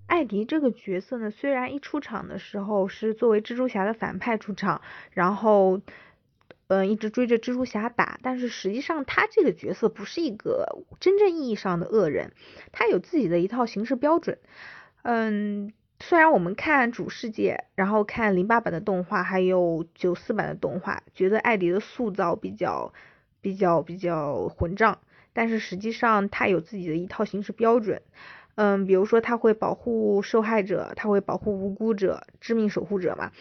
[0.06, 5.82] 艾迪这个角色呢，虽然一出场的时候是作为蜘蛛侠的反派出场，然后，
[6.68, 12.32] 嗯、一直追着蜘蛛侠打，但是实际上他这个角色不是一个真正意义上的恶人，
[12.72, 14.40] 他有自己的一套行事标准。
[15.02, 22.94] 嗯，虽然我们看主世界，然后看零八版的动画，还有九四版的动画，觉得艾迪的塑造比较
[23.48, 25.00] 比较比较混账，
[25.32, 28.02] 但是实际上他有自己的一套行事标准。
[28.56, 33.32] 嗯，比如说他会保护受害者，他会保护无辜者，致命守护者嘛。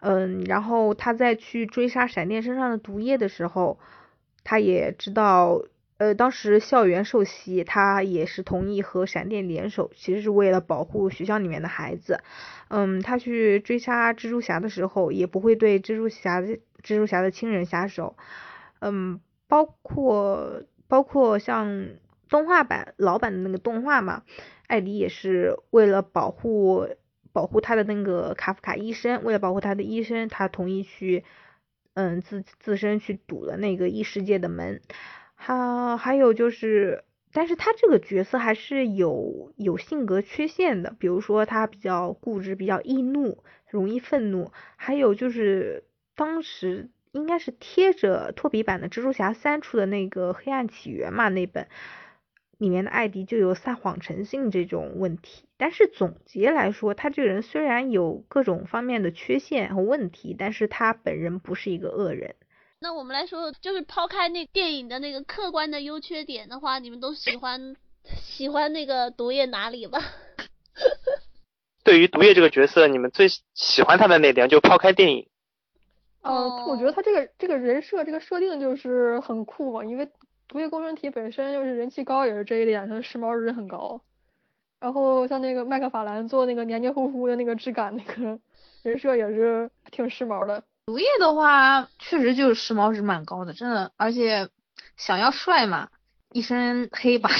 [0.00, 3.78] 嗯，然后他在去追杀闪电身上的毒液的时候，
[4.44, 5.60] 他也知道，
[5.98, 12.22] 呃，当时校园受袭，他也是同意和闪电联手，其实是为了保护学校里面的孩子。
[12.68, 16.46] 嗯，他去追杀蜘蛛侠的时候，也不会对蜘蛛侠的
[16.82, 18.16] 蜘蛛侠的亲人下手。
[18.78, 21.88] 嗯，包括包括像
[22.28, 24.22] 动画版老版的那个动画嘛，
[24.68, 26.86] 艾迪也是为了保护
[27.32, 31.24] 保护他的那个卡夫卡医生，为了保护他的医生，他同意去
[31.94, 34.80] 嗯自自身去堵了那个异世界的门。
[35.34, 45.82] 还还有就是，但是他这个角色还是有有性格缺陷的，比如说他比较固执，比较易怒，容易愤怒，还有就是
[46.14, 51.68] 当时应该是贴着托比版的蜘蛛侠三出的那个黑暗起源嘛那本。
[52.58, 62.34] 里面的艾迪就有撒谎成性这种问题，但是总结来说，他这个人虽然有各种方面的缺陷和问题，但是他本人不是一个恶人。
[62.78, 69.98] 那我们来说，就是抛开那电影的那个客观的优缺点的话，你们都喜欢喜欢那个毒液哪里吧？
[71.82, 74.50] 对于毒液这个角色，你们最喜欢他的那点？
[74.50, 75.29] 就抛开电影，
[76.22, 80.08] 呃，我觉得他这个这个人设这个设定就是很酷嘛，因为
[80.48, 84.00] 毒液共生体本身就是人气高，也是这一点，他的时髦值很高。
[84.80, 88.38] 然后像那个麦克法兰做那个黏黏糊糊的那个质感，那个
[88.82, 90.62] 人设也是挺时髦的。
[90.86, 94.48] 毒液的话，确实就是时髦值蛮高的，真的，而且
[94.96, 95.88] 想要帅嘛，
[96.32, 97.30] 一身黑吧。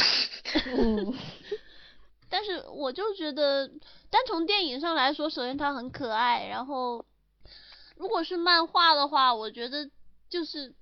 [0.66, 1.14] 嗯，
[2.28, 3.66] 但是我就觉得，
[4.10, 7.04] 单从电影上来说，首先他很可爱，然后
[8.00, 9.90] 如果是漫画的话，我觉得
[10.30, 10.74] 就是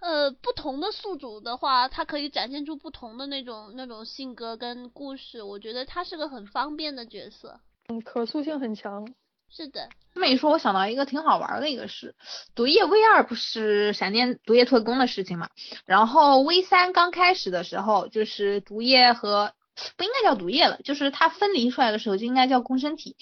[0.00, 5.44] 呃，不同的宿主的话，它可以展现出不同的那种那种性格跟故事。
[5.44, 7.60] 我觉得他是个很方便的角色。
[7.88, 9.06] 嗯，可塑性很强。
[9.48, 12.16] 是的，这么一说，我想到一个挺好玩的一个事，
[12.56, 15.48] 毒液 V 二不是闪电毒液特工的事情嘛？
[15.86, 19.52] 然后 V 三刚开始的时候，就是毒液和
[19.96, 23.16] 不应该叫毒液了，就是它分离出来的时候就应该叫共生体。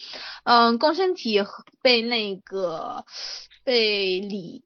[0.44, 1.44] 嗯，共生体
[1.82, 3.04] 被那个
[3.64, 4.64] 被李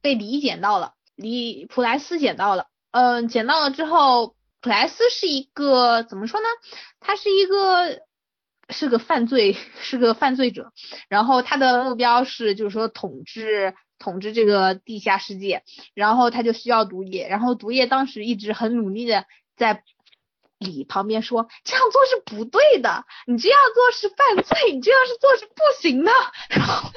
[0.00, 2.66] 被李捡到了，李普莱斯捡到了。
[2.90, 6.46] 嗯，捡到了之后，普莱斯是一个怎么说呢？
[7.00, 8.02] 他是一个。
[8.70, 10.72] 是个犯罪，是个犯罪者，
[11.10, 19.82] 然后他的目标是就是说统治统治这个地下世界，然后他就需要毒液，然后毒液当时一直很努力的在
[20.64, 26.12] 李旁边说这样做是不对的，你这样做是犯罪，你这样是做是不行的，
[26.50, 26.90] 然后。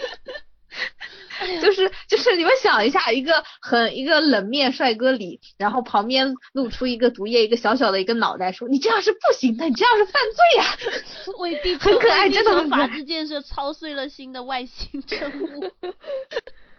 [1.62, 15.72] 就是就是你们想一下，一个很一个冷面帅哥李，然后旁边露出一个毒液，一个小小的一个脑袋，说你这样是不行的，你这样是犯罪呀， 为地球很可爱，真的很法治建设操碎了心的外星生物。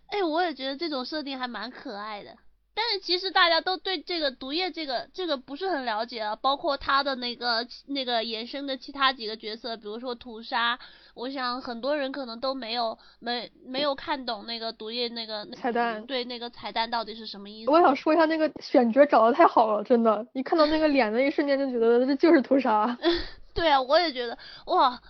[0.09, 2.37] 哎，我也觉得这种设定还蛮可爱的。
[2.81, 10.79] 但是其实大家都对这个毒液这个这个不是很了解啊，包括他的那个那个衍生的其他几个角色，比如说屠杀，
[11.15, 17.71] 我想很多人可能都没有没没有看懂那个毒液那个彩蛋，对那个彩蛋到底是什么意思。
[17.73, 22.97] 我想说一下那个选角找的太好了，真的，一看到那个脸的一瞬间就觉得这就是屠杀。
[23.55, 25.03] 对啊，我也觉得哇，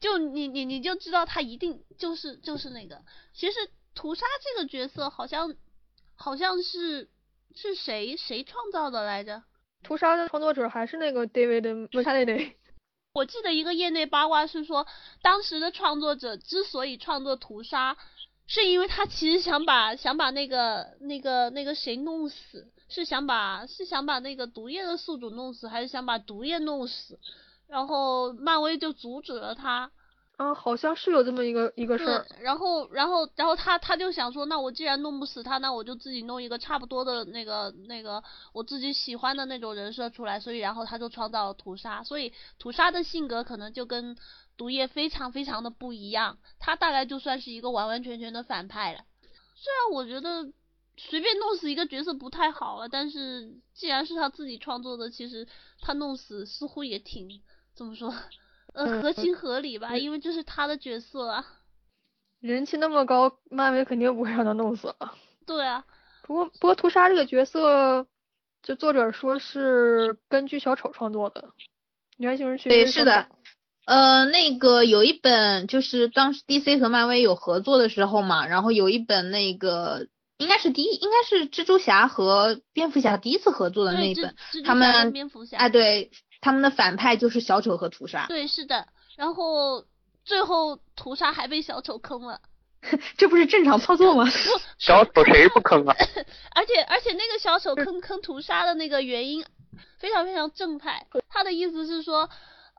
[0.00, 3.00] 就你你你就知道他一定就是就是那个，
[3.32, 3.60] 其实
[3.94, 5.54] 屠杀这个角色好像。
[6.16, 7.08] 好像是
[7.54, 9.42] 是谁谁创造的来着？
[9.82, 12.52] 屠杀的创作者还是那个 David m c a l e
[13.12, 14.86] 我记得一个业内八卦是说，
[15.22, 17.96] 当时的创作者之所以创作屠杀，
[18.46, 27.20] 是因为他其实想把想把那个那个那个谁弄死，是想把是想把那个毒液的宿主弄死，还是想把毒液弄死？
[27.68, 29.92] 然后漫威就阻止了他。
[30.36, 32.26] 啊，好像是有这么一个一个事儿。
[32.40, 38.22] 然后，然后，然后他他就想说，那我既然弄不死他，那我就自己弄一个差不多的那个那个
[38.52, 40.40] 我自己喜欢的那种人设出来。
[40.40, 42.02] 所以，然后他就创造了屠杀。
[42.02, 44.16] 所以，屠杀的性格可能就跟
[44.56, 46.38] 毒液非常非常的不一样。
[46.58, 49.04] 他大概就算是一个完完全全的反派了。
[49.54, 50.52] 虽然我觉得
[50.96, 55.46] 随便弄死一个角色不太好了，但是既然是他自己创作的，其实
[55.80, 57.40] 他弄死似乎也挺
[57.76, 58.12] 怎么说。
[58.74, 61.44] 呃，合情合理吧，因为这是他的角色啊。
[62.40, 65.14] 人气那么高，漫威肯定不会让他弄死了。
[65.46, 65.84] 对啊。
[66.24, 68.06] 不过，不过屠杀这个角色，
[68.62, 71.50] 就作者说是根据小丑创作的。
[72.18, 73.28] 原型是对，是的。
[73.86, 80.08] 呃，那个有一本就是当时 DC 和漫威有合作的时候嘛，然后有一本那个
[80.38, 85.12] 应该是第一，应该是蜘蛛侠和蝙蝠侠第一次合作的那一本，他们
[85.52, 86.10] 哎对。
[86.44, 88.26] 他们的反派就是小丑和屠杀。
[88.28, 88.86] 对，是的。
[89.16, 89.82] 然后
[90.26, 92.38] 最后屠杀还被小丑坑了，
[93.16, 94.28] 这不是正常操作吗？
[94.78, 95.96] 小丑谁不坑啊？
[96.54, 99.42] 而且而且那个小丑坑坑屠杀的那个原因
[99.98, 102.28] 非常非常正派，他的意思是说，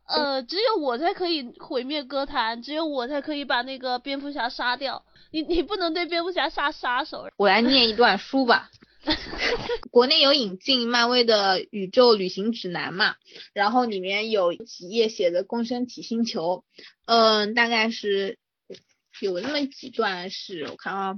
[0.07, 7.27] 呃，只有我才可以毁灭歌坛，只有我才可以把那个蝙蝠侠杀掉，你你不能对蝙蝠侠下杀手。
[7.37, 8.69] 我来念一段书吧。
[9.91, 13.15] 国内有引进漫威的宇宙旅行指南嘛，
[13.53, 16.65] 然后里面有几页写的共生体星球，
[17.05, 18.37] 嗯，大概是
[19.21, 21.15] 有那么几段是我看啊。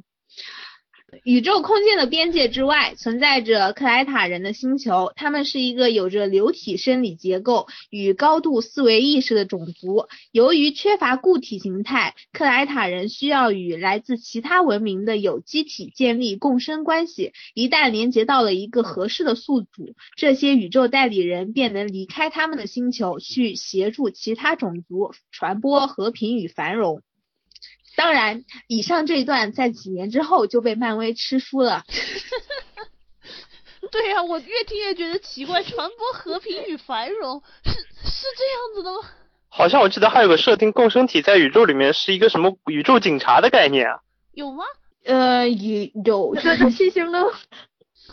[1.24, 5.14] 宇宙空间的边界之外，存在着克莱塔人的星球。
[5.16, 10.08] 他们是一个有着流体生理结构与高度思维意识的种族。
[10.34, 17.32] 由于缺乏固体形态，克莱塔人需要与来自其他文明的有机体建立共生关系。
[17.54, 27.02] 一旦连接到了一个合适的宿主，这些宇宙代理人便能离开他们的星球，去协助其他种族传播和平与繁荣。
[27.98, 31.84] 当然，以上这一段在几年之后就被漫威吃书了。
[33.92, 39.00] 对呀，我越听越觉得奇怪，传播和平与繁荣是是这样子的吗？
[39.50, 44.02] 好像我记得还有个设定，共生体在宇宙里面是一个什么宇宙警察的概念啊？
[44.34, 44.64] 有吗？
[45.06, 47.20] 呃，有有，这是新型的。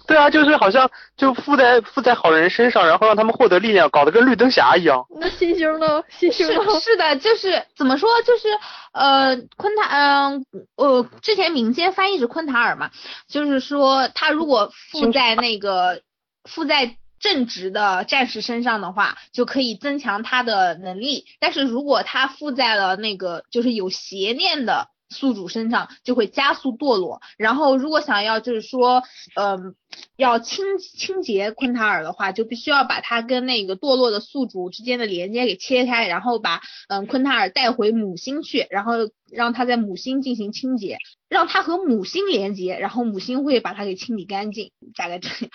[0.06, 5.06] 对啊，就是好像就附在附在好人身上，然后让他们获得力量，搞得跟绿灯侠一样。
[5.18, 6.02] 那新星呢？
[6.10, 8.10] 新星是是的，就是怎么说？
[8.22, 8.48] 就是
[8.92, 10.46] 呃，昆塔，嗯，
[10.76, 12.90] 呃，之前民间翻译是昆塔尔嘛，
[13.28, 16.02] 就是说他如果附在那个
[16.44, 21.24] 附在正直的战士身上的话，就可以增强他的能力。
[21.40, 24.88] 但是如果他附在了那个就是有邪念的。
[25.14, 27.22] 宿主身上，就会加速堕落。
[27.38, 29.02] 然后如果想要就是说，
[29.36, 29.74] 嗯、
[30.16, 38.94] 要清清洁昆塔尔的话，就必须要把它跟那个堕落的宿主之间的连接给切开，然后把嗯昆塔尔带回母星去，然后
[39.32, 40.98] 让它在母星进行清洁，
[41.28, 45.50] 让它和母星连接，然后母星会把它给清理干净，大概这样。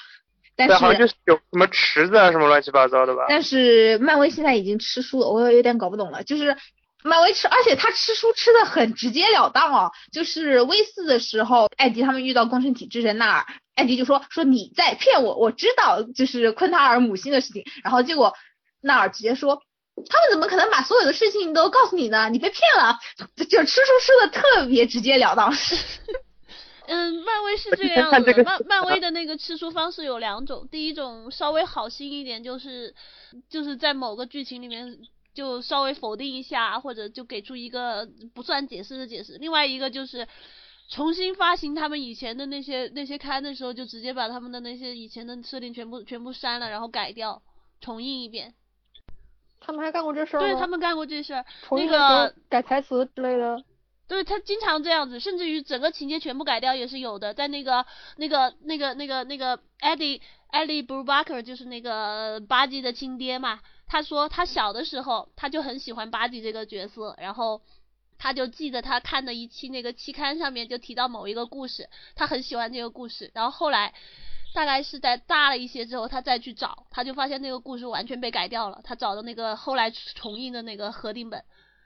[0.55, 3.25] 但，是好像就是有什么池子啊，什么乱七八糟的吧。
[3.29, 6.21] 但是漫威现在已经吃书了，我有点搞不懂了。
[6.25, 6.57] 就是
[7.03, 9.91] 漫威吃，而且他吃书吃的很直截了当哦。
[10.11, 13.45] 就是 V 四的时候，艾迪他们遇到共生体之神纳尔，
[13.75, 17.63] 艾迪就说说你在骗我，我知道就是昆塔尔母星的事情。
[17.83, 18.33] 然后结果
[18.81, 19.61] 纳尔直接说。
[20.09, 22.29] 他们怎么可能把所有的事情都告诉你呢？
[22.29, 22.97] 你被骗了，
[23.35, 25.53] 就就吃书吃的特别直截了当。
[26.87, 32.95] 嗯，漫威是这 个样子漫漫威的那个吃书方式有两种，第一种稍微好心一点，就是
[33.49, 34.97] 就是在某个剧情里面
[35.39, 39.37] 就稍微否定一下，或者就给出一个不算解释的解释。
[39.37, 40.27] 另外一个就是
[40.89, 47.41] 重新发行他们以前的那些那些刊的时候，就直接把他们的那些以前的设定全部全部删了，然后改掉，
[47.79, 48.53] 重印一遍。
[49.61, 50.41] 他们还干过这事儿？
[50.41, 53.63] 对他们干过这事儿，那个改台词之类的。
[54.09, 57.33] 对他经常这样子，甚至于整个情节全部改掉也是有的。
[57.33, 57.85] 在那个、
[58.17, 60.19] 那个、那个、那个、那个 Eddie
[60.51, 63.59] Eddie Brubaker 就是那个巴基的亲爹嘛，
[63.89, 67.61] 他说他小的时候他就很喜欢巴基这个角色，然后
[68.17, 73.93] 他就记得他看的一期那个期刊上面就提到某一个故事，他很喜欢这个故事，然后后来。
[74.51, 78.81] 大概是在大了一些之后，他再去找，他就发现那个故事完全被改掉了。
[78.83, 81.43] 他找的那个后来重印的那个合订本，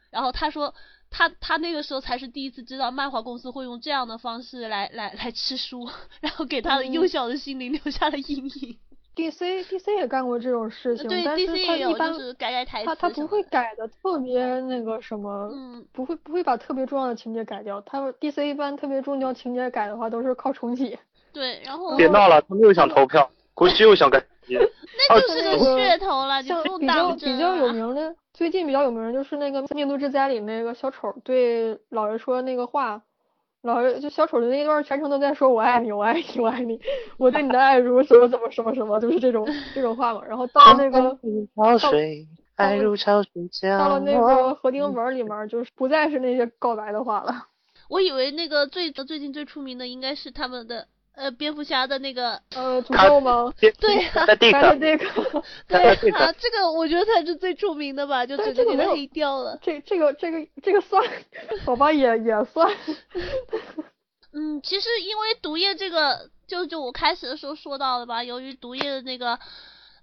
[0.09, 0.73] 然后他说
[1.09, 5.89] 他他那个时候才是第一次知道漫画公司会用这样的方式来来来吃书，
[6.21, 8.79] 然后给他的幼小的心灵留下了阴影。
[9.15, 17.79] DC DC 也干过这种事情，对但是他一般就是改改台词他他不会改的特别那个什么，嗯，不会不会把特别重要的情节改掉。
[17.81, 20.97] 他们 DC 一般特别重要情节改的话都是靠重启。
[21.33, 24.23] 对，然后别闹了，他们又想投票，估计又想改。
[25.09, 33.01] 那就是个个噱头了，就比较比较有啊名的，最近比较有名的就是那个《命都之灾》里那个小丑对老人说那个话，
[33.63, 36.79] 老师就小丑的那一段全程都在说我爱你，我爱你，我爱你，
[37.17, 40.21] 我对你的爱如什么怎么什么什么，就是这种这种话嘛。
[40.27, 41.17] 然后到了那个
[41.55, 43.31] 潮水，爱如潮水
[43.79, 47.47] 到了那将个合订本里面，就是不再是那些告白的话了。
[47.89, 53.53] 我以为那个最最近最出名的应该是他们的呃蝙蝠侠的那个，呃，诅他咒吗？
[53.79, 59.57] 对啊在 Dick，但是这个对啊，这个我觉得才是最著名的吧，就但整这个给他黑掉了。
[59.61, 61.03] 这这个这个这个算，
[61.65, 62.71] 好吧，也也算。
[64.33, 69.37] 嗯，其实因为毒液这个，就就我开始的时候说到的吧，由于毒液的那个，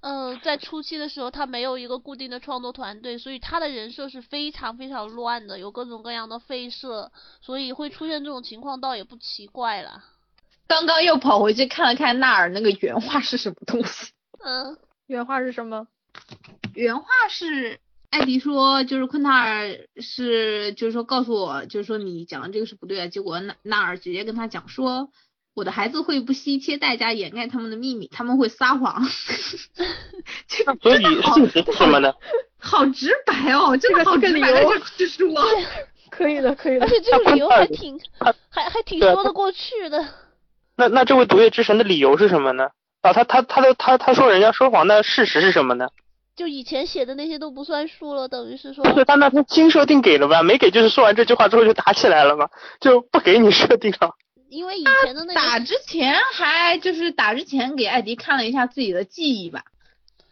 [0.02, 10.04] 呃，在初期的时候，他没有一个固定的创作团队，所以他的人设是非常非常乱的，有各种各样的废设，所以会出现这种情况倒也不奇怪啦。
[10.70, 14.12] 刚刚又跑回去看了看纳尔那个原话是什么东西。
[14.38, 15.88] 嗯，原话是什么？
[16.74, 23.08] 原话是艾迪说，就是昆塔尔是，就是说告诉我，就是说你讲的这个是不对的。
[23.08, 25.10] 结果纳纳尔直接跟他讲说，
[25.54, 29.04] 我的孩子会不惜一切代价掩盖他们的秘密，他们会撒谎。
[30.46, 32.14] 这个所以真的好性质是什么呢？
[32.60, 35.44] 好直白哦，这个好直白的这个理由这这说。
[36.10, 36.88] 可以的，可以的而。
[36.88, 38.00] 且这个理由还挺，
[38.48, 40.06] 还还挺说得过去的。
[40.80, 42.70] 那那这位毒液之神的理由是什么呢？
[43.02, 45.88] 啊，他他他的他他说人家说谎，那事实是什么呢？
[46.36, 50.42] 就以前写的那些都不算数了，等于是说，对他那他新设定给了吧？
[50.42, 52.48] 没给就是说完这句话之后就打起来了嘛，
[52.80, 54.14] 就不给你设定了。
[54.48, 59.64] 因为以前的那个，打之前还就是打之前给艾迪看了一下自己的记忆吧，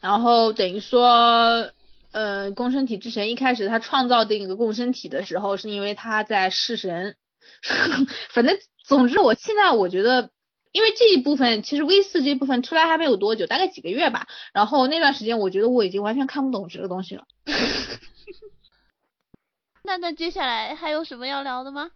[0.01, 1.69] 然后等于说，
[2.13, 7.17] 呃，共生体之神一开始他创造这个共生体的时候，是因为他在弑神，
[8.33, 10.31] 反正总之我现在我觉得。
[10.73, 14.27] 因为这一部分其实 V 四这一部分出来还没有多久，大概几个月吧。
[14.53, 17.25] 然后那段时间，我觉得我已经完全看不懂这个东西了。
[19.83, 21.91] 那那接下来还有什么要聊的吗？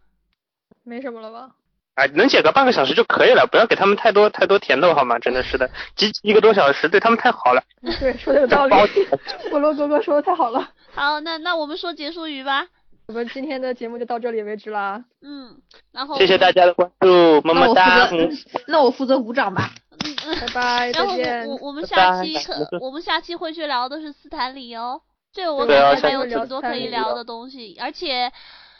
[0.82, 1.50] 没什么了吧？
[1.94, 5.18] 哎，能写个半个小时就可以了，不要给他们太多太多甜头好吗？
[5.18, 7.62] 真的是的，集一个多小时对他们太好了。
[7.82, 8.86] 嗯对，说的有道理包。
[9.52, 10.70] 菠萝哥哥说的太好了。
[10.94, 12.66] 好，那那我们说结束语吧。
[13.12, 15.04] 我们今天的节目就到这里为止啦。
[15.20, 15.54] 嗯，
[15.92, 18.08] 然后谢谢大家的关注，么么哒。
[18.66, 19.70] 那我负责鼓掌吧。
[20.02, 21.56] 嗯嗯，拜拜，然后再见我。
[21.56, 28.32] 我我们下期可我们下期会去聊的是斯坦李哦，这个我对感觉还有挺多可以聊的东西，而且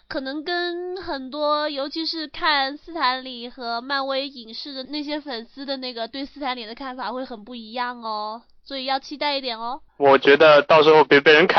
[0.08, 9.82] 可能跟很多尤其是看斯坦李和漫威影视的那些粉丝的那个对斯坦李的看法会很不一样哦，所以要期待一点哦。
[9.98, 11.50] 我觉得到时候别被人砍。